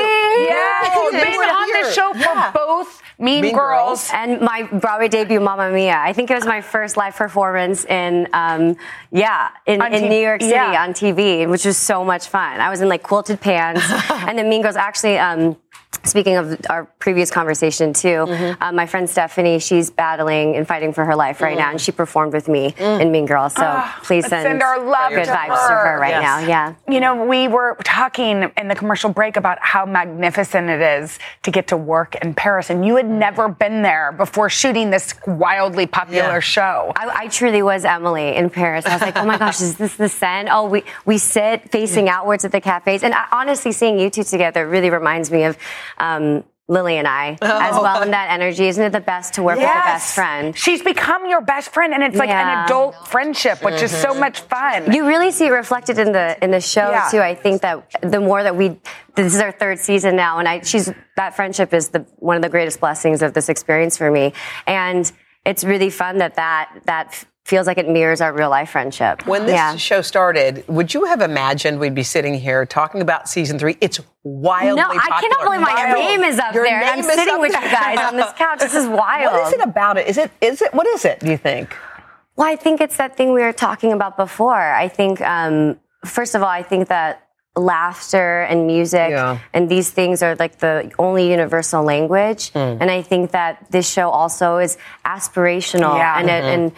[0.48, 1.86] Yes, Oh, been on here.
[1.86, 2.52] the show for Yeah.
[2.54, 4.12] both Mean, Mean Girls.
[4.12, 4.12] Girls.
[4.14, 5.98] and my Broadway debut, Mamma Mia.
[5.98, 8.76] I think it was my first live performance in, um,
[9.12, 10.84] yeah, in, in T- New York City yeah.
[10.84, 12.60] on TV, which was so much fun.
[12.60, 15.18] I was in like quilted pants, and then Mean Girls actually.
[15.18, 15.58] Um,
[16.04, 18.62] Speaking of our previous conversation too, Mm-hmm.
[18.64, 21.92] uh, my friend Stephanie, she's battling and fighting for her life right now, and she
[21.92, 23.54] performed with me in Mean Girls.
[23.54, 24.30] So please Mm.
[24.30, 25.86] Send, send our love and good to vibes to her.
[25.94, 26.24] her right Yes.
[26.24, 26.40] now.
[26.48, 26.74] Yeah.
[26.88, 31.52] You know, we were talking in the commercial break about how magnificent it is to
[31.52, 35.86] get to work in Paris, and you had never been there before shooting this wildly
[35.88, 36.40] popular Yeah.
[36.40, 36.92] show.
[36.96, 38.86] I, I truly was Emily in Paris.
[38.86, 40.50] I was like, oh my gosh, is this the Seine?
[40.52, 43.04] Oh, we, we sit facing outwards at the cafes.
[43.04, 45.58] And I, honestly, seeing you two together really reminds me of
[45.98, 47.82] um, Lily and I as Oh.
[47.82, 48.02] well.
[48.02, 50.54] And that energy, isn't it the best to work with a best friend?
[50.58, 54.42] She's become your best friend, and it's like an adult friendship, which is so much
[54.42, 54.92] fun.
[54.92, 57.08] You really see it reflected in the in the show Yeah.
[57.10, 57.22] too.
[57.22, 58.78] I think that the more that we,
[59.16, 62.42] this is our third season now, and I, she's that friendship is the one of
[62.42, 64.34] the greatest blessings of this experience for me,
[64.66, 65.10] and
[65.46, 69.26] it's really fun that that that feels like it mirrors our real life friendship.
[69.26, 69.78] When this yeah.
[69.78, 73.78] show started, would you have imagined we'd be sitting here talking about season three?
[73.80, 75.22] It's wildly No, I popular.
[75.22, 75.98] cannot believe my Wild.
[75.98, 78.60] name is up Your there, and I'm sitting with you guys on this couch.
[78.60, 79.34] This is wild.
[79.38, 80.08] What is it about it?
[80.08, 80.32] Is it?
[80.42, 80.74] Is it?
[80.74, 81.22] What is it?
[81.22, 81.74] Do you think?
[82.36, 84.54] Well, I think it's that thing we were talking about before.
[84.54, 87.27] I think, um, first of all, I think that
[87.58, 89.40] laughter and music Yeah.
[89.54, 92.52] and these things are like the only universal language.
[92.52, 92.78] Hmm.
[92.82, 96.20] And I think that this show also is aspirational Yeah.
[96.20, 96.48] and, Mm-hmm.
[96.54, 96.72] and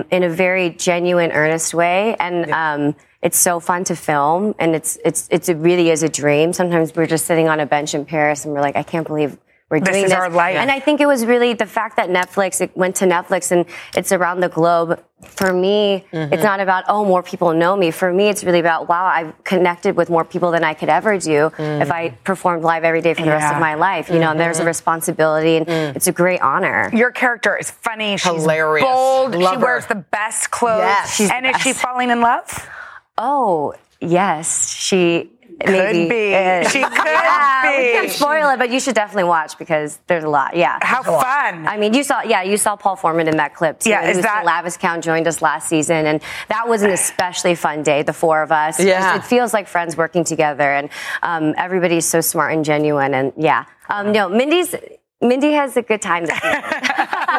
[0.00, 2.14] um, in a very genuine, earnest way.
[2.20, 6.08] And um, it's so fun to film, and it's it's it's it really is a
[6.10, 6.52] dream.
[6.52, 9.38] Sometimes we're just sitting on a bench in Paris, and we're like, I can't believe.
[9.70, 10.18] We're This doing is this.
[10.18, 10.56] our life.
[10.56, 13.64] And I think it was really the fact that Netflix it went to Netflix and
[13.96, 15.02] it's around the globe.
[15.22, 16.34] For me, Mm-hmm.
[16.34, 17.90] it's not about oh more people know me.
[17.90, 21.16] For me, it's really about wow I've connected with more people than I could ever
[21.18, 22.24] do if I mm.
[22.24, 24.10] performed live every day for the rest of my life.
[24.10, 24.68] You know, and there's a mm-hmm.
[24.68, 25.96] responsibility and mm.
[25.96, 26.90] it's a great honor.
[26.92, 28.18] Your character is funny.
[28.18, 28.84] She's Hilarious.
[28.84, 29.32] bold.
[29.32, 29.62] she Love her.
[29.62, 30.80] wears the best clothes.
[30.80, 31.16] Yes.
[31.16, 32.68] She's and the is she falling in love?
[33.16, 35.30] Oh yes, she
[35.66, 36.08] maybe.
[36.08, 36.34] be.
[36.34, 40.24] Uh, She could yeah, We can't spoil it, but you should definitely watch because there's
[40.24, 40.56] a lot.
[40.56, 40.78] Yeah.
[40.82, 41.66] How fun.
[41.66, 43.80] I mean, you saw, yeah, you saw Paul Forman in that clip.
[43.80, 43.90] Too.
[43.90, 46.90] Yeah, He is was that- from Laviscount joined us last season, and that was an
[46.90, 48.02] especially fun day.
[48.02, 48.78] The four of us.
[48.80, 49.16] Yeah.
[49.16, 50.90] It feels like friends working together, and
[51.22, 53.14] um, everybody's so smart and genuine.
[53.14, 54.74] And yeah, um, no, Mindy's.
[55.20, 56.62] Mindy has a good time this season.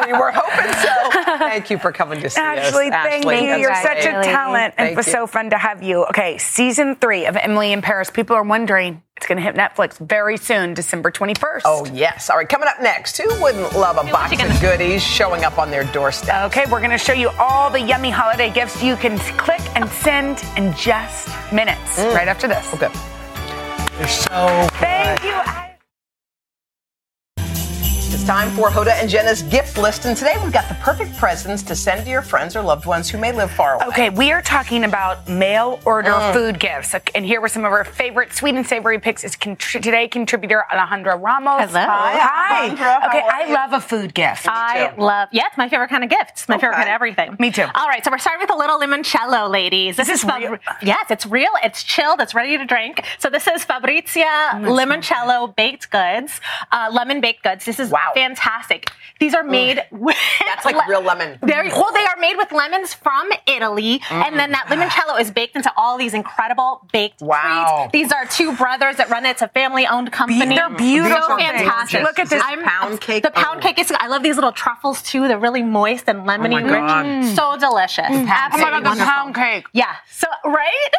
[0.04, 1.38] we were hoping so.
[1.38, 3.04] Thank you for coming to see Ashley, us.
[3.04, 3.56] thank Ashley, you.
[3.56, 5.12] You're such a talent, and it was you.
[5.12, 6.04] so fun to have you.
[6.06, 8.10] Okay, season three of Emily in Paris.
[8.10, 11.62] People are wondering it's going to hit Netflix very soon, December 21st.
[11.64, 12.28] Oh, yes.
[12.28, 15.70] All right, coming up next, who wouldn't love a box of goodies showing up on
[15.70, 16.44] their doorstep?
[16.46, 19.88] Okay, we're going to show you all the yummy holiday gifts you can click and
[19.88, 21.98] send in just minutes.
[21.98, 22.14] Mm.
[22.14, 22.72] Right after this.
[22.74, 22.90] Okay.
[23.98, 25.72] You're so Thank you.
[28.16, 31.62] It's time for Hoda and Jenna's gift list, and today we've got the perfect presents
[31.64, 33.84] to send to your friends or loved ones who may live far away.
[33.88, 36.32] Okay, we are talking about mail order Mm.
[36.32, 36.94] food gifts.
[37.14, 39.22] And here were some of our favorite sweet and savory picks.
[39.22, 41.70] Is contri- today contributor Alejandra Ramos.
[41.70, 41.84] Hello.
[41.86, 42.16] Hi.
[42.18, 43.06] Hi, Alejandra.
[43.08, 44.48] Okay, How are I love a food gift.
[44.48, 46.30] I love, yeah, it's my favorite kind of gift.
[46.30, 47.36] It's my favorite kind of everything.
[47.38, 47.66] Me too.
[47.74, 49.96] All right, so we're starting with a little limoncello, ladies.
[49.98, 50.56] This is Fab- real?
[50.80, 51.50] Yes, it's real.
[51.62, 52.22] It's chilled.
[52.22, 53.04] It's ready to drink.
[53.18, 54.24] So this is Fabrizia
[54.54, 56.40] limoncello baked goods,
[56.72, 57.66] uh, lemon baked goods.
[57.66, 58.90] This is fantastic.
[59.18, 61.38] These are made with That's like real lemon.
[61.42, 61.92] Very well.
[61.92, 65.96] They are made with lemons from Italy, and then that limoncello is baked into all
[65.96, 67.88] these incredible baked Wow.
[67.90, 67.92] treats.
[67.92, 69.30] These are two brothers that run it.
[69.30, 70.54] It's a family-owned company.
[70.54, 72.02] They're beautiful So fantastic.
[72.02, 73.22] Look at this I'm, pound cake.
[73.22, 73.92] The pound cake is.
[73.98, 75.26] I love these little truffles too.
[75.28, 77.06] They're really moist and lemony Oh my God.
[77.24, 77.34] rich.
[77.34, 78.04] So delicious.
[78.06, 78.22] Mm.
[78.22, 79.66] Oh my Absolutely God, the pound cake.
[79.72, 79.94] Yeah.
[80.10, 80.90] So right.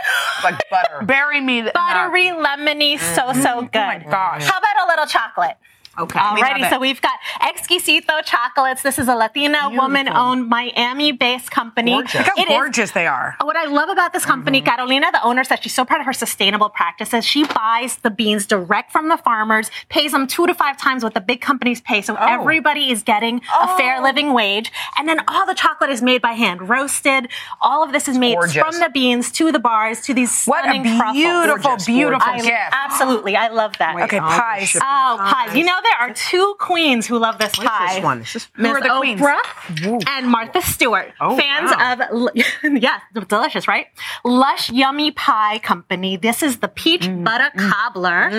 [0.43, 1.05] like butter.
[1.05, 1.61] Bury me.
[1.61, 3.65] Buttery, lemony, so so mm-hmm.
[3.67, 3.75] good.
[3.75, 4.43] Oh my gosh.
[4.45, 5.57] How about a little chocolate?
[5.99, 6.19] Okay.
[6.35, 8.83] We love Alrighty, so we've got Exquisito Chocolates.
[8.83, 11.91] This is a Latina woman-owned Miami-based company.
[11.93, 12.13] Gorgeous.
[12.15, 13.35] Look how It is- gorgeous they are.
[13.41, 14.67] what I love about this company, Mm-hmm.
[14.75, 17.25] Carolina, the owner, says she's so proud of her sustainable practices.
[17.25, 21.13] She buys the beans direct from the farmers, pays them two to five times what
[21.13, 22.01] the big companies pay.
[22.01, 22.25] So Oh.
[22.25, 24.71] everybody is getting a fair living wage.
[24.97, 27.29] And then all the chocolate is made by hand, roasted.
[27.61, 28.61] All of this is made gorgeous.
[28.61, 31.13] from the beans to the bars to these What a stunning truffles.
[31.17, 32.73] beautiful, Gorgeous, beautiful I- gift.
[32.85, 33.35] Absolutely.
[33.35, 33.95] I love that.
[34.03, 34.75] Okay, pies.
[34.75, 35.55] Oh, pies.
[35.55, 37.95] You know, there are two queens who love this What's pie.
[37.95, 38.21] this one?
[38.21, 39.21] Is this- Who are Miss the queens?
[39.21, 41.13] Oprah and Martha Stewart.
[41.19, 41.93] Oh, Fans wow.
[41.93, 42.35] of,
[42.81, 43.87] yeah, delicious, right?
[44.23, 46.17] Lush Yummy Pie Company.
[46.17, 48.29] This is the peach Mm, butter cobbler.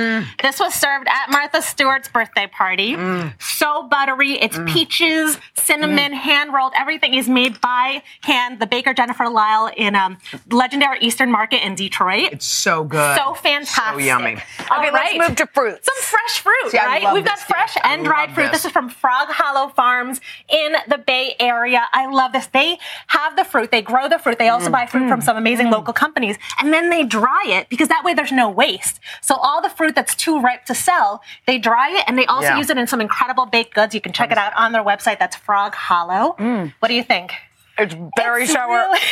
[0.42, 2.94] This was served at Martha Stewart's birthday party.
[2.94, 3.40] Mm.
[3.40, 4.32] So buttery.
[4.32, 6.72] It's peaches, cinnamon, hand rolled.
[6.76, 8.58] Everything is made by hand.
[8.60, 10.18] The baker Jennifer Lyle in um,
[10.50, 12.28] legendary Eastern Market in Detroit.
[12.32, 13.16] It's so good.
[13.16, 13.94] So fantastic.
[13.94, 14.36] So yummy.
[14.70, 15.28] All Okay, let's right.
[15.28, 15.86] move to fruits.
[15.86, 17.12] Some fresh fruit, See, right?
[17.14, 17.76] We've got fresh.
[17.76, 18.44] I and dried fruit.
[18.52, 18.62] this.
[18.62, 21.86] This is from Frog Hollow Farms in the Bay Area.
[21.92, 22.46] I love this.
[22.46, 24.72] They have the fruit, they grow the fruit, they also mm.
[24.72, 25.22] buy fruit from mm.
[25.22, 25.72] some amazing mm.
[25.72, 29.00] local companies, and then they dry it because that way there's no waste.
[29.20, 32.48] So all the fruit that's too ripe to sell, they dry it and they also
[32.48, 32.58] Yeah.
[32.58, 33.94] use it in some incredible baked goods.
[33.94, 35.18] You can check it out on their website.
[35.18, 36.36] That's Frog Hollow.
[36.80, 37.32] What do you think?
[37.78, 38.68] It's berry It's sour.
[38.68, 38.98] really-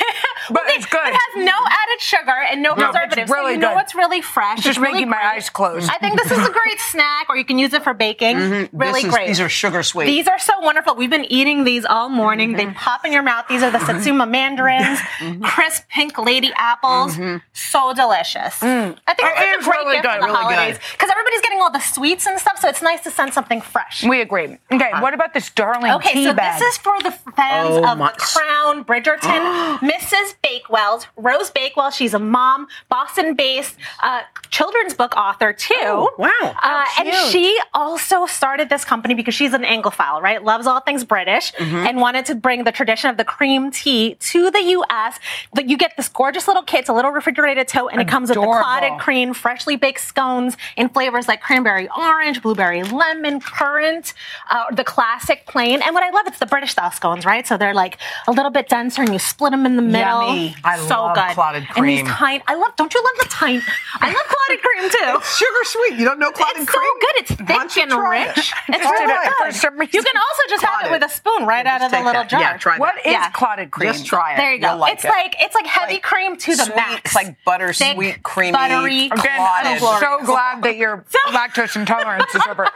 [0.49, 1.01] But it's good.
[1.05, 3.31] It has no added sugar and no No, it's preservatives.
[3.33, 3.81] really so you know good.
[3.83, 4.59] it's really fresh.
[4.59, 5.27] It's just really making my great.
[5.37, 5.89] eyes close.
[5.89, 8.37] I think this is a great snack, or you can use it for baking.
[8.37, 8.79] Really Mm-hmm.
[8.79, 9.27] This is- great.
[9.29, 10.07] These are sugar sweet.
[10.07, 10.95] These are so wonderful.
[10.95, 12.53] We've been eating these all morning.
[12.53, 12.75] They mm-hmm.
[12.75, 13.47] pop in your mouth.
[13.49, 13.99] These are the mm-hmm.
[13.99, 15.43] Satsuma mandarins, mm-hmm.
[15.43, 17.17] crisp pink lady apples.
[17.53, 18.55] So delicious.
[18.61, 18.97] Mm.
[19.07, 21.11] I think oh, it's is a great really gift good, for the really holidays because
[21.11, 22.59] everybody's getting all the sweets and stuff.
[22.61, 24.05] So it's nice to send something fresh.
[24.05, 24.59] We agree.
[24.73, 26.61] Okay, uh, what about this darling Okay, tea so bag?
[26.61, 30.35] this is for the fans Oh, of my- the Crown, Bridgerton, Mrs.
[30.43, 31.91] Bakewell's, Rose Bakewell.
[31.91, 35.75] She's a mom, Boston-based uh, children's book author too.
[35.79, 36.31] Oh, wow.
[36.63, 40.43] Uh, and she also started this company because she's an Anglophile, right?
[40.43, 41.77] Loves all things British, Mm-hmm.
[41.87, 45.19] and wanted to bring the tradition of the cream tea to the U.S.
[45.55, 48.29] But you get this gorgeous little kit, it's a little refrigerated tote, and it comes
[48.29, 54.13] with the clotted cream, freshly baked scones in flavors like cranberry orange, blueberry lemon, currant,
[54.51, 55.81] uh, the classic plain.
[55.83, 57.47] And what I love, it's the British style scones, right?
[57.47, 60.27] So they're like a little bit denser, and you split them in the middle.
[60.27, 60.55] Yummy.
[60.65, 61.29] I so love good.
[61.35, 62.05] clotted And cream.
[62.05, 62.75] these tiny, I love.
[62.77, 63.63] Don't you love the tiny?
[64.01, 65.19] I love clotted cream too.
[65.19, 65.99] It's sugar sweet.
[65.99, 66.83] You don't know clotted It's cream?
[67.19, 67.47] It's so good.
[67.47, 68.37] It's thick and try it?
[68.37, 68.53] rich.
[68.69, 69.33] It's Try really it.
[69.39, 69.47] good.
[69.53, 71.91] For some reason- You can also just have it with a spoon right out of
[71.91, 72.29] the little that.
[72.29, 72.41] jar.
[72.41, 72.81] Yeah, try that.
[72.81, 73.31] What is Yeah.
[73.31, 73.93] clotted cream?
[73.93, 74.37] Just try it.
[74.37, 74.69] There you go.
[74.71, 75.09] You'll like it's it.
[75.09, 77.01] like it's like heavy Like cream to the sweet, max.
[77.05, 82.35] It's like butter, Thick, sweet, creamy, buttery, Again, I'm so glad that your lactose intolerance
[82.35, 82.69] is over.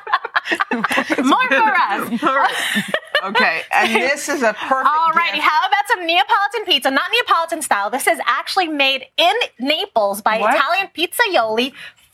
[1.23, 2.83] More for us.
[3.23, 4.89] Okay, and this is a perfect.
[4.89, 5.43] Alrighty, gift.
[5.47, 6.91] how about some Neapolitan pizza?
[6.91, 7.91] Not Neapolitan style.
[7.91, 10.55] This is actually made in Naples by What?
[10.55, 11.73] Italian Pizzaioli.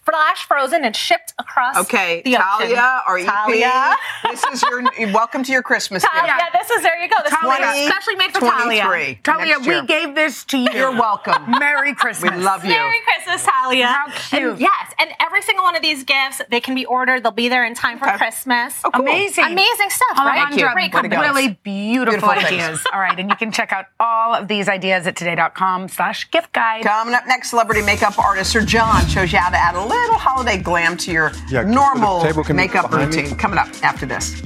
[0.08, 2.46] Flash frozen and shipped across Okay, the ocean.
[2.76, 3.96] Talia, are you Talia.
[4.30, 6.52] This is your welcome to your Christmas Talia, gift.
[6.52, 7.16] this is there you go.
[7.24, 9.16] This Talia, is especially made for Talia.
[9.22, 9.80] Talia, next year.
[9.82, 10.68] we gave this to you.
[10.72, 11.50] You're welcome.
[11.58, 12.30] Merry Christmas.
[12.32, 12.70] We love you.
[12.70, 13.86] Merry Christmas, Talia.
[13.86, 14.42] How cute.
[14.52, 17.22] And yes, and every single one of these gifts, they can be ordered.
[17.24, 18.74] They'll be there in time for Christmas.
[18.84, 19.02] Oh, cool.
[19.02, 19.44] Amazing.
[19.44, 20.46] Amazing stuff, right?
[20.52, 21.16] Alejandra, Great Way company.
[21.16, 22.84] really beautiful, Beautiful ideas.
[22.92, 26.52] All right, and you can check out all of these ideas at today.com slash gift
[26.52, 26.84] guide.
[26.84, 29.95] Coming up next, celebrity makeup artist Sir John shows you how to add a little
[30.04, 33.22] holiday glam to your Yeah, normal table makeup behind me.
[33.22, 33.36] routine.
[33.38, 34.40] Coming up after this.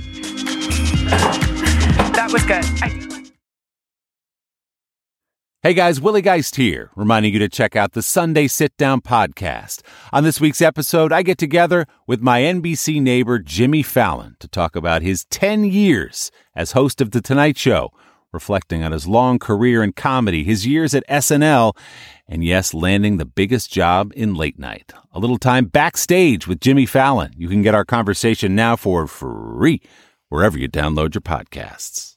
[2.14, 2.64] That was good.
[2.82, 3.06] I-
[5.62, 9.82] Hey guys, Willie Geist here, reminding you to check out the Sunday Sit Down podcast.
[10.10, 14.74] On this week's episode, I get together with my NBC neighbor Jimmy Fallon to talk
[14.74, 17.90] about his 10 years as host of The Tonight Show,
[18.32, 21.76] reflecting on his long career in comedy, his years at SNL,
[22.30, 24.92] and yes, landing the biggest job in late night.
[25.12, 27.32] A little time backstage with Jimmy Fallon.
[27.36, 29.82] You can get our conversation now for free
[30.28, 32.16] wherever you download your podcasts.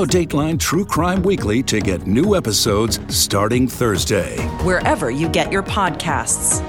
[0.00, 4.36] Dateline True Crime Weekly to get new episodes starting Thursday.
[4.64, 6.60] wherever you get your podcasts.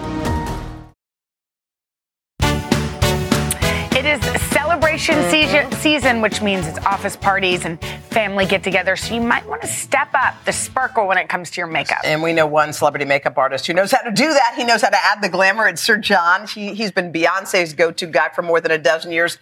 [3.95, 8.99] It is celebration season, season, which means it's office parties and family get togethers.
[8.99, 11.99] So you might want to step up the sparkle when it comes to your makeup.
[12.03, 14.53] And we know one celebrity makeup artist who knows how to do that.
[14.57, 15.67] He knows how to add the glamour.
[15.67, 16.45] It's Sir John.
[16.47, 19.37] He, he's been Beyonce's go-to guy for more than a dozen years.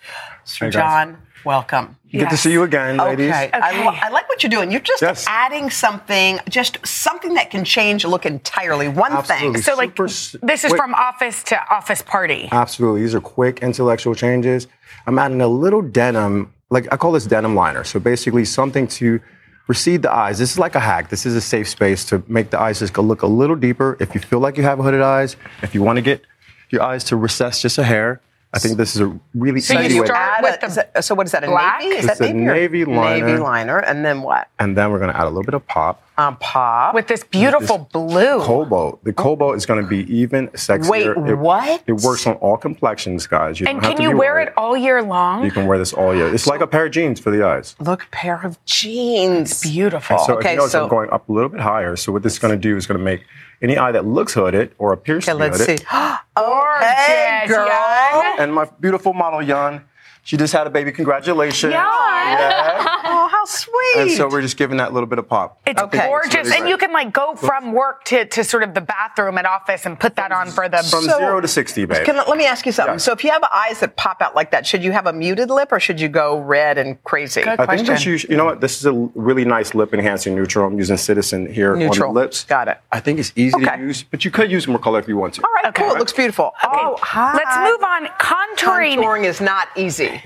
[0.45, 0.81] Sir Hey, guys.
[0.81, 1.97] John, welcome.
[2.11, 3.29] Good to see you again, ladies.
[3.29, 3.49] Okay.
[3.53, 4.69] I, I like what you're doing.
[4.71, 5.25] You're just Yes.
[5.29, 8.89] adding something, just something that can change a look entirely.
[8.89, 9.53] One Absolutely.
[9.53, 9.61] thing.
[9.61, 12.49] So, like, Super s- this is quick- from office to office party.
[12.51, 13.01] Absolutely.
[13.01, 14.67] These are quick intellectual changes.
[15.07, 17.83] I'm adding a little denim, like I call this denim liner.
[17.85, 19.19] So basically something to
[19.67, 20.37] recede the eyes.
[20.37, 21.09] This is like a hack.
[21.09, 23.95] This is a safe space to make the eyes just go look a little deeper.
[24.01, 26.23] If you feel like you have hooded eyes, if you want to get
[26.69, 28.19] your eyes to recess just a hair,
[28.53, 30.07] I think this is a really So easy you way.
[30.07, 31.43] to- start with the, is that- so what is that?
[31.43, 31.79] A black?
[31.81, 31.95] navy?
[31.95, 32.49] Is It's that navy?
[32.49, 33.25] or- navy liner.
[33.25, 34.47] Navy liner, and then what?
[34.59, 36.03] and then we're going to add a little bit of pop.
[36.17, 38.41] Um, pop with this beautiful blue.
[38.41, 39.03] Cobalt.
[39.03, 40.89] The cobalt is going to be even sexier.
[40.89, 41.81] Wait, It- what?
[41.87, 43.59] It works on all complexions, guys.
[43.59, 44.47] You And don't have can to you wear worried.
[44.49, 45.43] it all year long?
[45.45, 46.31] You can wear this all year.
[46.33, 47.75] It's like a pair of jeans for the eyes.
[47.79, 49.61] Look, pair of jeans.
[49.63, 50.17] Beautiful.
[50.17, 51.95] And so if okay, you notice so I'm going up a little bit higher.
[51.95, 53.23] So what this is going to do is going to make
[53.61, 55.79] any eye that looks hooded or appears okay, to be let's hooded.
[55.79, 55.85] see.
[56.35, 57.67] oh, hey, girl.
[57.67, 58.35] Jan.
[58.39, 59.83] And my beautiful model, Jan,
[60.23, 60.91] she just had a baby.
[60.91, 61.73] Congratulations.
[61.73, 61.81] Jan.
[61.81, 62.97] Yeah.
[63.03, 63.97] Oh, how sweet.
[63.97, 65.59] And so we're just giving that little bit of pop.
[65.65, 66.35] It's I think gorgeous.
[66.35, 69.45] really and you can like go from work to, to sort of the bathroom at
[69.45, 72.05] office and put that on for the From zero to 60, babe.
[72.05, 72.99] Can, let me ask you something.
[72.99, 75.49] So, if you have eyes that pop out like that, should you have a muted
[75.49, 77.41] lip or should you go red and crazy?
[77.41, 78.61] Good I think that you, you know what?
[78.61, 80.67] This is a really nice lip enhancing neutral.
[80.67, 82.09] I'm using Citizen here Neutral.
[82.09, 82.43] on the lips.
[82.45, 82.77] Got it.
[82.91, 83.77] I think it's easy Okay.
[83.77, 85.41] to use, but you could use more color if you want to.
[85.43, 85.91] All right, cool.
[85.91, 86.53] It looks beautiful.
[86.63, 87.33] Oh, hi.
[87.33, 88.05] Let's move on.
[88.19, 88.97] Contouring.
[88.97, 90.20] Contouring is not easy.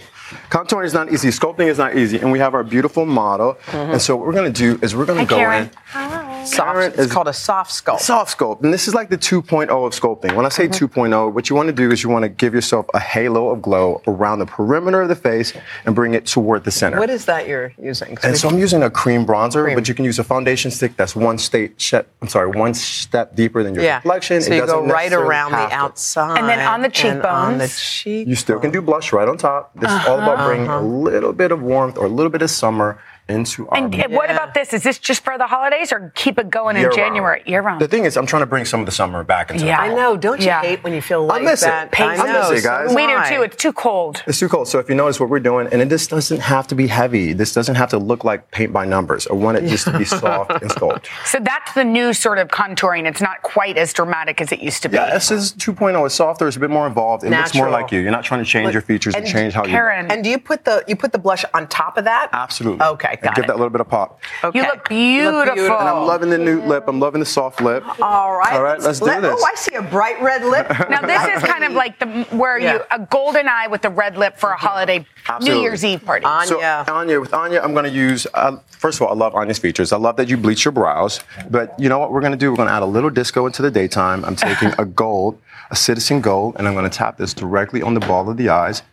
[0.49, 1.29] Contouring is not easy.
[1.29, 2.19] Sculpting is not easy.
[2.19, 3.57] And we have our beautiful model.
[3.71, 5.69] And so what we're going to do is we're going to go Karen.
[5.93, 6.34] in.
[6.47, 7.99] Soft, it's called a soft sculpt.
[7.99, 8.63] Soft sculpt.
[8.63, 10.35] And this is like the 2.0 of sculpting.
[10.35, 12.85] When I say 2.0, what you want to do is you want to give yourself
[12.93, 15.53] a halo of glow around the perimeter of the face
[15.85, 16.99] and bring it toward the center.
[16.99, 18.17] What is that you're using?
[18.23, 21.15] And so I'm using a cream bronzer, but you can use a foundation stick that's
[21.15, 23.99] one state, step, I'm sorry, one step deeper than your yeah.
[23.99, 24.41] complexion.
[24.41, 26.37] So It you go right around the outside.
[26.37, 28.27] And then on the and on the cheekbones.
[28.29, 29.73] You still can do blush right on top.
[29.75, 30.47] This is all about uh-huh.
[30.47, 33.93] bringing a little bit of warmth or a little bit of summer into our And
[34.13, 34.71] what about this?
[34.73, 36.95] Is this just for the holidays or keep it going in Year-round.
[36.97, 37.43] January?
[37.45, 37.81] Year round.
[37.81, 39.77] The thing is, I'm trying to bring some of the summer back into Yeah.
[39.87, 40.15] the I know.
[40.15, 40.61] Don't you Yeah.
[40.61, 41.89] hate when you feel like I miss that?
[41.91, 41.99] it.
[41.99, 42.51] I know.
[42.51, 42.89] miss it, guys.
[42.89, 43.41] so we do too.
[43.41, 44.21] It's too cold.
[44.27, 44.67] It's too cold.
[44.67, 47.33] So if you notice what we're doing, and it just doesn't have to be heavy.
[47.33, 49.27] This doesn't have to look like paint by numbers.
[49.27, 51.07] I want it just to be soft and sculpt.
[51.25, 53.07] So that's the new sort of contouring.
[53.07, 54.97] It's not quite as dramatic as it used to be.
[54.97, 56.05] Yeah, this is 2.0.
[56.05, 56.47] It's softer.
[56.47, 57.23] It's a bit more involved.
[57.23, 58.01] It looks more like you.
[58.01, 59.71] You're not trying to change your features and, And change how you.
[59.71, 62.29] Karen, And do you put the you put the blush on top of that?
[62.33, 62.85] Absolutely.
[62.85, 63.47] Okay, And got give it.
[63.47, 64.21] that little bit of pop.
[64.43, 64.59] Okay.
[64.59, 65.77] you look beautiful.
[65.77, 66.85] And I'm loving the nude lip.
[66.87, 67.83] I'm loving the soft lip.
[68.01, 68.53] All right.
[68.53, 69.35] All right, let's do this.
[69.39, 70.71] Oh, I see a bright red lip.
[70.95, 74.17] Now this is kind of like the where you a golden eye with the red
[74.17, 75.05] lip for a holiday
[75.41, 76.25] New Year's Eve party.
[76.45, 78.27] So Anya, with Anya, I'm going to use.
[78.33, 79.91] Uh, first of all, I love Anya's features.
[79.91, 81.21] I love that you bleach your brows.
[81.49, 82.51] But you know what we're going to do?
[82.51, 84.23] We're going to add a little disco into the daytime.
[84.23, 85.39] I'm taking a gold
[85.71, 88.49] a Citizen Gold, and I'm going to tap this directly on the ball of the
[88.49, 88.83] eyes.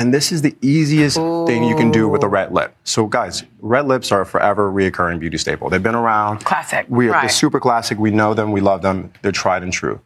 [0.00, 2.74] And this is the easiest thing you can do with a red lip.
[2.84, 5.68] So, guys, red lips are a forever reoccurring beauty staple.
[5.68, 6.38] They've been around.
[6.42, 6.86] Classic.
[6.88, 7.20] We are Right.
[7.20, 7.98] they're super classic.
[7.98, 8.50] We know them.
[8.50, 9.12] We love them.
[9.20, 10.00] They're tried and true.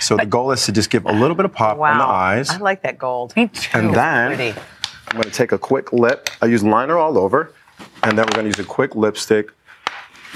[0.00, 2.48] So the goal is to just give a little bit of pop on the eyes.
[2.48, 3.34] I like that gold.
[3.36, 4.54] Me And then Pretty.
[5.08, 6.30] I'm going to take a quick lip.
[6.40, 7.52] I use liner all over,
[8.04, 9.50] and then we're going to use a quick lipstick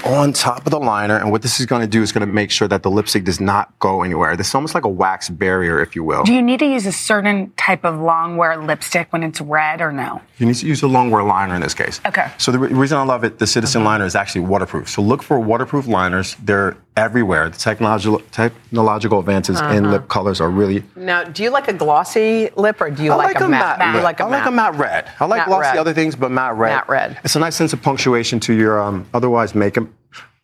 [0.09, 1.17] on top of the liner.
[1.17, 3.23] And what this is going to do is going to make sure that the lipstick
[3.23, 4.35] does not go anywhere.
[4.35, 6.23] This is almost like a wax barrier, if you will.
[6.23, 9.81] Do you need to use a certain type of long wear lipstick when it's red
[9.81, 10.21] or no?
[10.37, 11.99] You need to use a long wear liner in this case.
[12.05, 12.31] Okay.
[12.37, 14.89] So the re- reason I love it, the Citizen liner is actually waterproof.
[14.89, 16.35] So look for waterproof liners.
[16.43, 17.49] They're everywhere.
[17.49, 19.91] The technological technological advances in Uh-huh.
[19.93, 20.83] lip colors are really.
[20.95, 23.79] Now, do you like a glossy lip or do you I like, a matte?
[23.79, 23.95] red.
[23.95, 25.09] You like a I like a matte red.
[25.19, 25.77] I like Matte glossy red.
[25.77, 26.71] other things, but matte red.
[26.75, 27.19] Matte red.
[27.23, 29.87] It's a nice sense of punctuation to your um, otherwise makeup,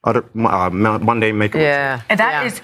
[0.05, 1.61] other uh, mundane makeup.
[1.61, 2.01] Yeah.
[2.09, 2.61] And that is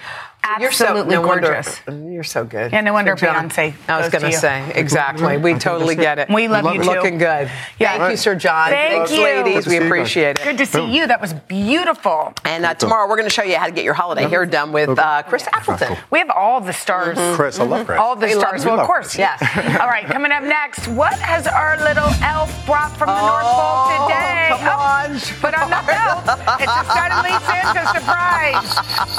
[0.60, 1.80] You're so- absolutely no wonder- gorgeous.
[1.88, 2.72] Mm, you're so good.
[2.72, 3.50] Yeah, no wonder Sir John.
[3.50, 5.26] Beyonce I was going to to say, exactly.
[5.26, 5.46] We mm-hmm.
[5.46, 5.58] Mm-hmm.
[5.60, 6.30] totally get it.
[6.30, 6.90] We love you too.
[6.90, 7.50] Looking good.
[7.80, 7.98] Yeah.
[7.98, 8.70] Thank you, Sir John.
[8.70, 9.24] Thank Thanks, you.
[9.24, 9.46] ladies.
[9.46, 10.44] We Good to see you appreciate it.
[10.44, 11.08] Good to see you.
[11.08, 12.34] That was beautiful.
[12.46, 14.72] And uh, tomorrow we're going to show you how to get your holiday hair done
[14.72, 15.98] with uh, Chris Appleton.
[16.10, 17.18] We have all the stars.
[17.18, 17.36] Mm-hmm.
[17.36, 18.00] Chris, I love Chris.
[18.00, 18.64] All the We stars.
[18.64, 19.42] we Well, of course, yes.
[19.80, 23.88] all right, coming up next, what has our little elf brought from the North Pole
[23.88, 24.48] oh, today?
[24.50, 26.24] come oh, on, Put on the belt.
[26.60, 28.70] It's a suddenly Santa surprise.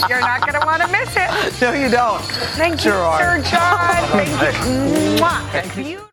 [0.09, 1.22] You're not going to want to miss it.
[1.61, 2.21] No, you don't.
[2.57, 3.45] Thank you, Gerard.
[3.45, 4.09] Sir John.
[4.09, 5.19] Thank you.
[5.21, 5.53] Mwah.
[5.53, 6.09] That's beautiful.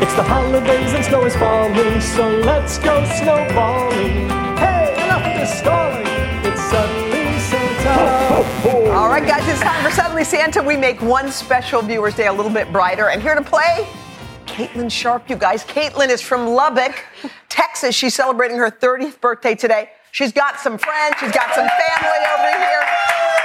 [0.00, 4.28] It's the holidays and snow is falling, so let's go snowballing.
[4.56, 6.06] Hey, enough of this stalling.
[6.44, 8.90] It's suddenly Santa.
[8.92, 10.62] All right, guys, it's time for Suddenly Santa.
[10.62, 13.08] We make one special Viewer's Day a little bit brighter.
[13.10, 13.88] And here to play,
[14.46, 15.64] Caitlin Sharp, you guys.
[15.64, 17.04] Caitlin is from Lubbock,
[17.48, 17.94] Texas.
[17.94, 19.90] She's celebrating her 30th birthday today.
[20.12, 22.82] She's got some friends, she's got some family over here.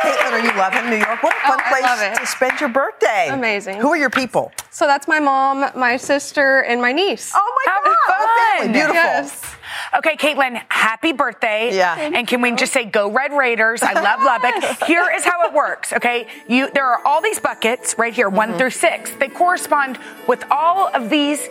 [0.01, 1.21] Caitlin, are you loving New York?
[1.23, 3.29] What a fun Oh, place to spend your birthday.
[3.31, 3.79] Amazing.
[3.79, 4.51] Who are your people?
[4.69, 7.31] So that's my mom, my sister, and my niece.
[7.33, 8.57] Oh my How God, fun.
[8.57, 8.95] family, beautiful.
[8.95, 9.55] Yes.
[9.97, 11.75] Okay, Caitlin, happy birthday.
[11.75, 11.97] Yeah.
[11.99, 13.81] And can we just say go Red Raiders?
[13.83, 14.83] I love Lubbock.
[14.87, 16.27] Here is how it works, okay?
[16.47, 18.37] You there are all these buckets right here, Mm-hmm.
[18.53, 19.11] 1 through 6.
[19.19, 21.47] They correspond with all of these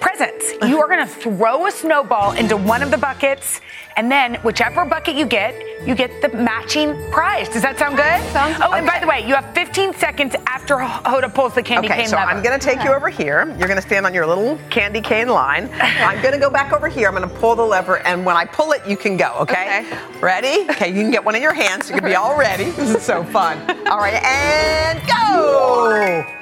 [0.00, 0.52] presents.
[0.66, 3.60] You are going to throw a snowball into one of the buckets
[3.96, 5.54] and then whichever bucket you get,
[5.86, 7.48] you get the matching prize.
[7.48, 8.32] Does that sound good?
[8.32, 11.88] Sounds Oh, and by the way, you have 15 seconds after Hoda pulls the candy
[11.88, 12.30] Okay, cane so lever.
[12.30, 13.46] I'm going to take you over here.
[13.58, 15.68] You're going to stand on your little candy cane line.
[15.80, 17.08] I'm going to go back over here.
[17.08, 19.34] I'm going to pull the lever, and when I pull it, you can go.
[19.40, 19.84] Okay?
[19.84, 20.20] Okay.
[20.20, 20.70] Ready?
[20.70, 21.88] Okay, you can get one in your hands.
[21.88, 22.70] You can be all ready.
[22.70, 23.58] This is so fun.
[23.90, 26.39] All right, and go.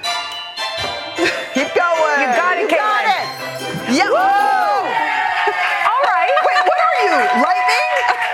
[1.19, 2.17] Keep going.
[2.23, 3.91] You got it, You got Caitlin.
[3.91, 3.97] it.
[3.99, 4.11] Yeah.
[4.11, 4.87] Whoa.
[5.91, 6.35] all right.
[6.47, 7.13] Wait, what are you?
[7.43, 7.75] Lightning?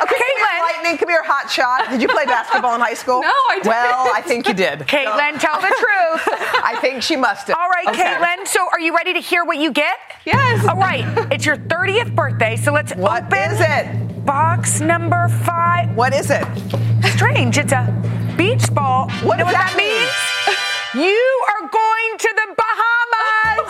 [0.05, 0.61] Okay, Caitlin.
[0.61, 0.99] lightning.
[0.99, 1.89] Come here, hot shot.
[1.91, 3.23] Did you play basketball in high school?
[3.23, 3.69] No, I didn't.
[3.69, 4.81] Well, I think you did.
[4.95, 6.29] Caitlin, tell the truth.
[6.63, 7.57] I think she must have.
[7.57, 8.03] All right, Okay.
[8.05, 8.47] Caitlin.
[8.47, 9.97] So, are you ready to hear what you get?
[10.27, 10.67] Yes.
[10.69, 11.05] All right.
[11.33, 14.27] It's your 30th birthday, so let's What open is it?
[14.27, 15.95] box number five.
[15.97, 16.45] What is it?
[17.15, 17.57] Strange.
[17.57, 19.09] It's a beach ball.
[19.23, 20.11] What you know does what that that means?
[20.95, 23.69] You are going to the Bahamas.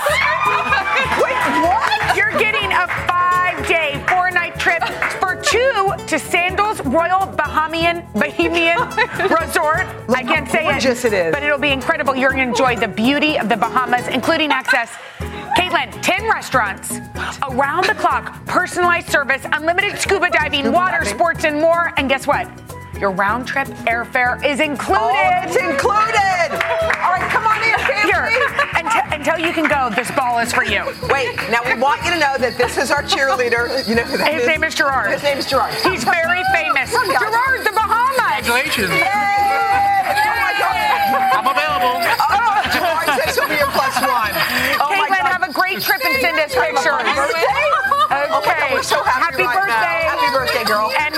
[1.23, 2.17] Wait, what?
[2.17, 4.83] You're getting a five-day, four-night trip
[5.21, 8.91] for two to Sandals Royal Bahamian Bahamian
[9.41, 9.87] Resort.
[10.11, 11.33] I can't say gorgeous it is.
[11.33, 12.15] but it'll be incredible.
[12.15, 14.91] You're going to enjoy the beauty of the Bahamas, including access.
[15.57, 16.99] Caitlin, 10 restaurants,
[17.51, 21.95] around the clock, personalized service, unlimited scuba diving, water sports, and more.
[21.97, 22.51] And guess what?
[23.01, 25.01] Your round trip airfare is included.
[25.03, 26.94] Oh, it's included.
[28.29, 30.85] Until, until you can go, this ball is for you.
[31.11, 33.87] Wait, now we want you to know that this is our cheerleader.
[33.89, 35.11] You know who that His name is Gerard.
[35.13, 35.75] His name is Gerard.
[35.85, 36.91] He's very famous.
[36.93, 37.07] Come.
[37.09, 38.45] Gerard, the Bahamas.
[38.47, 38.93] Congratulations.
[38.93, 39.05] Yay!
[39.05, 40.77] Oh my God.
[41.35, 41.97] I'm available.
[42.01, 44.33] Oh, Gerard says he'll be a plus one.
[44.81, 45.33] Oh my Caitlin, God.
[45.33, 46.85] have a great trip and send us pictures.
[46.85, 47.47] Happy birthday.
[47.47, 48.75] Oh my God, Okay.
[48.75, 49.99] we're so happy, Happy right birthday.
[50.05, 50.17] now.
[50.19, 50.93] Happy birthday, girl.
[50.99, 51.14] And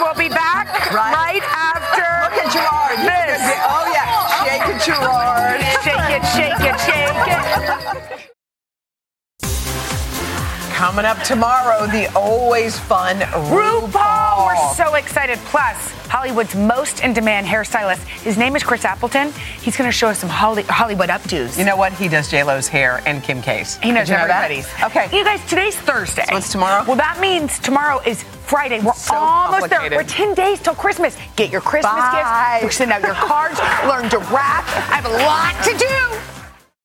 [10.77, 13.89] Coming up tomorrow, the always fun RuPaul.
[13.91, 15.39] RuPaul, we're so excited.
[15.47, 18.05] Plus, Hollywood's most in demand hairstylist.
[18.21, 19.33] His name is Chris Appleton.
[19.63, 21.59] He's going to show us some Holly- Hollywood updos.
[21.59, 21.95] You know what?
[21.95, 23.77] He does J Lo's hair and Kim K's.
[23.79, 24.51] He knows Did you know that?
[24.85, 25.17] Okay.
[25.17, 26.27] You guys, today's Thursday.
[26.29, 26.85] So it's tomorrow?
[26.87, 28.81] Well, that means tomorrow is Friday.
[28.83, 29.81] We're So almost there.
[29.91, 31.17] We're 10 days till Christmas.
[31.37, 32.59] Get your Christmas Bye.
[32.61, 32.77] gifts.
[32.77, 33.59] Send out your cards.
[33.89, 34.65] learn to rap.
[34.93, 36.36] I have a lot to do.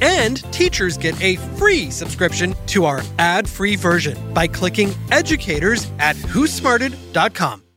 [0.00, 6.16] And teachers get a free subscription to our ad free version by clicking educators at
[6.16, 7.69] whosmarted.com.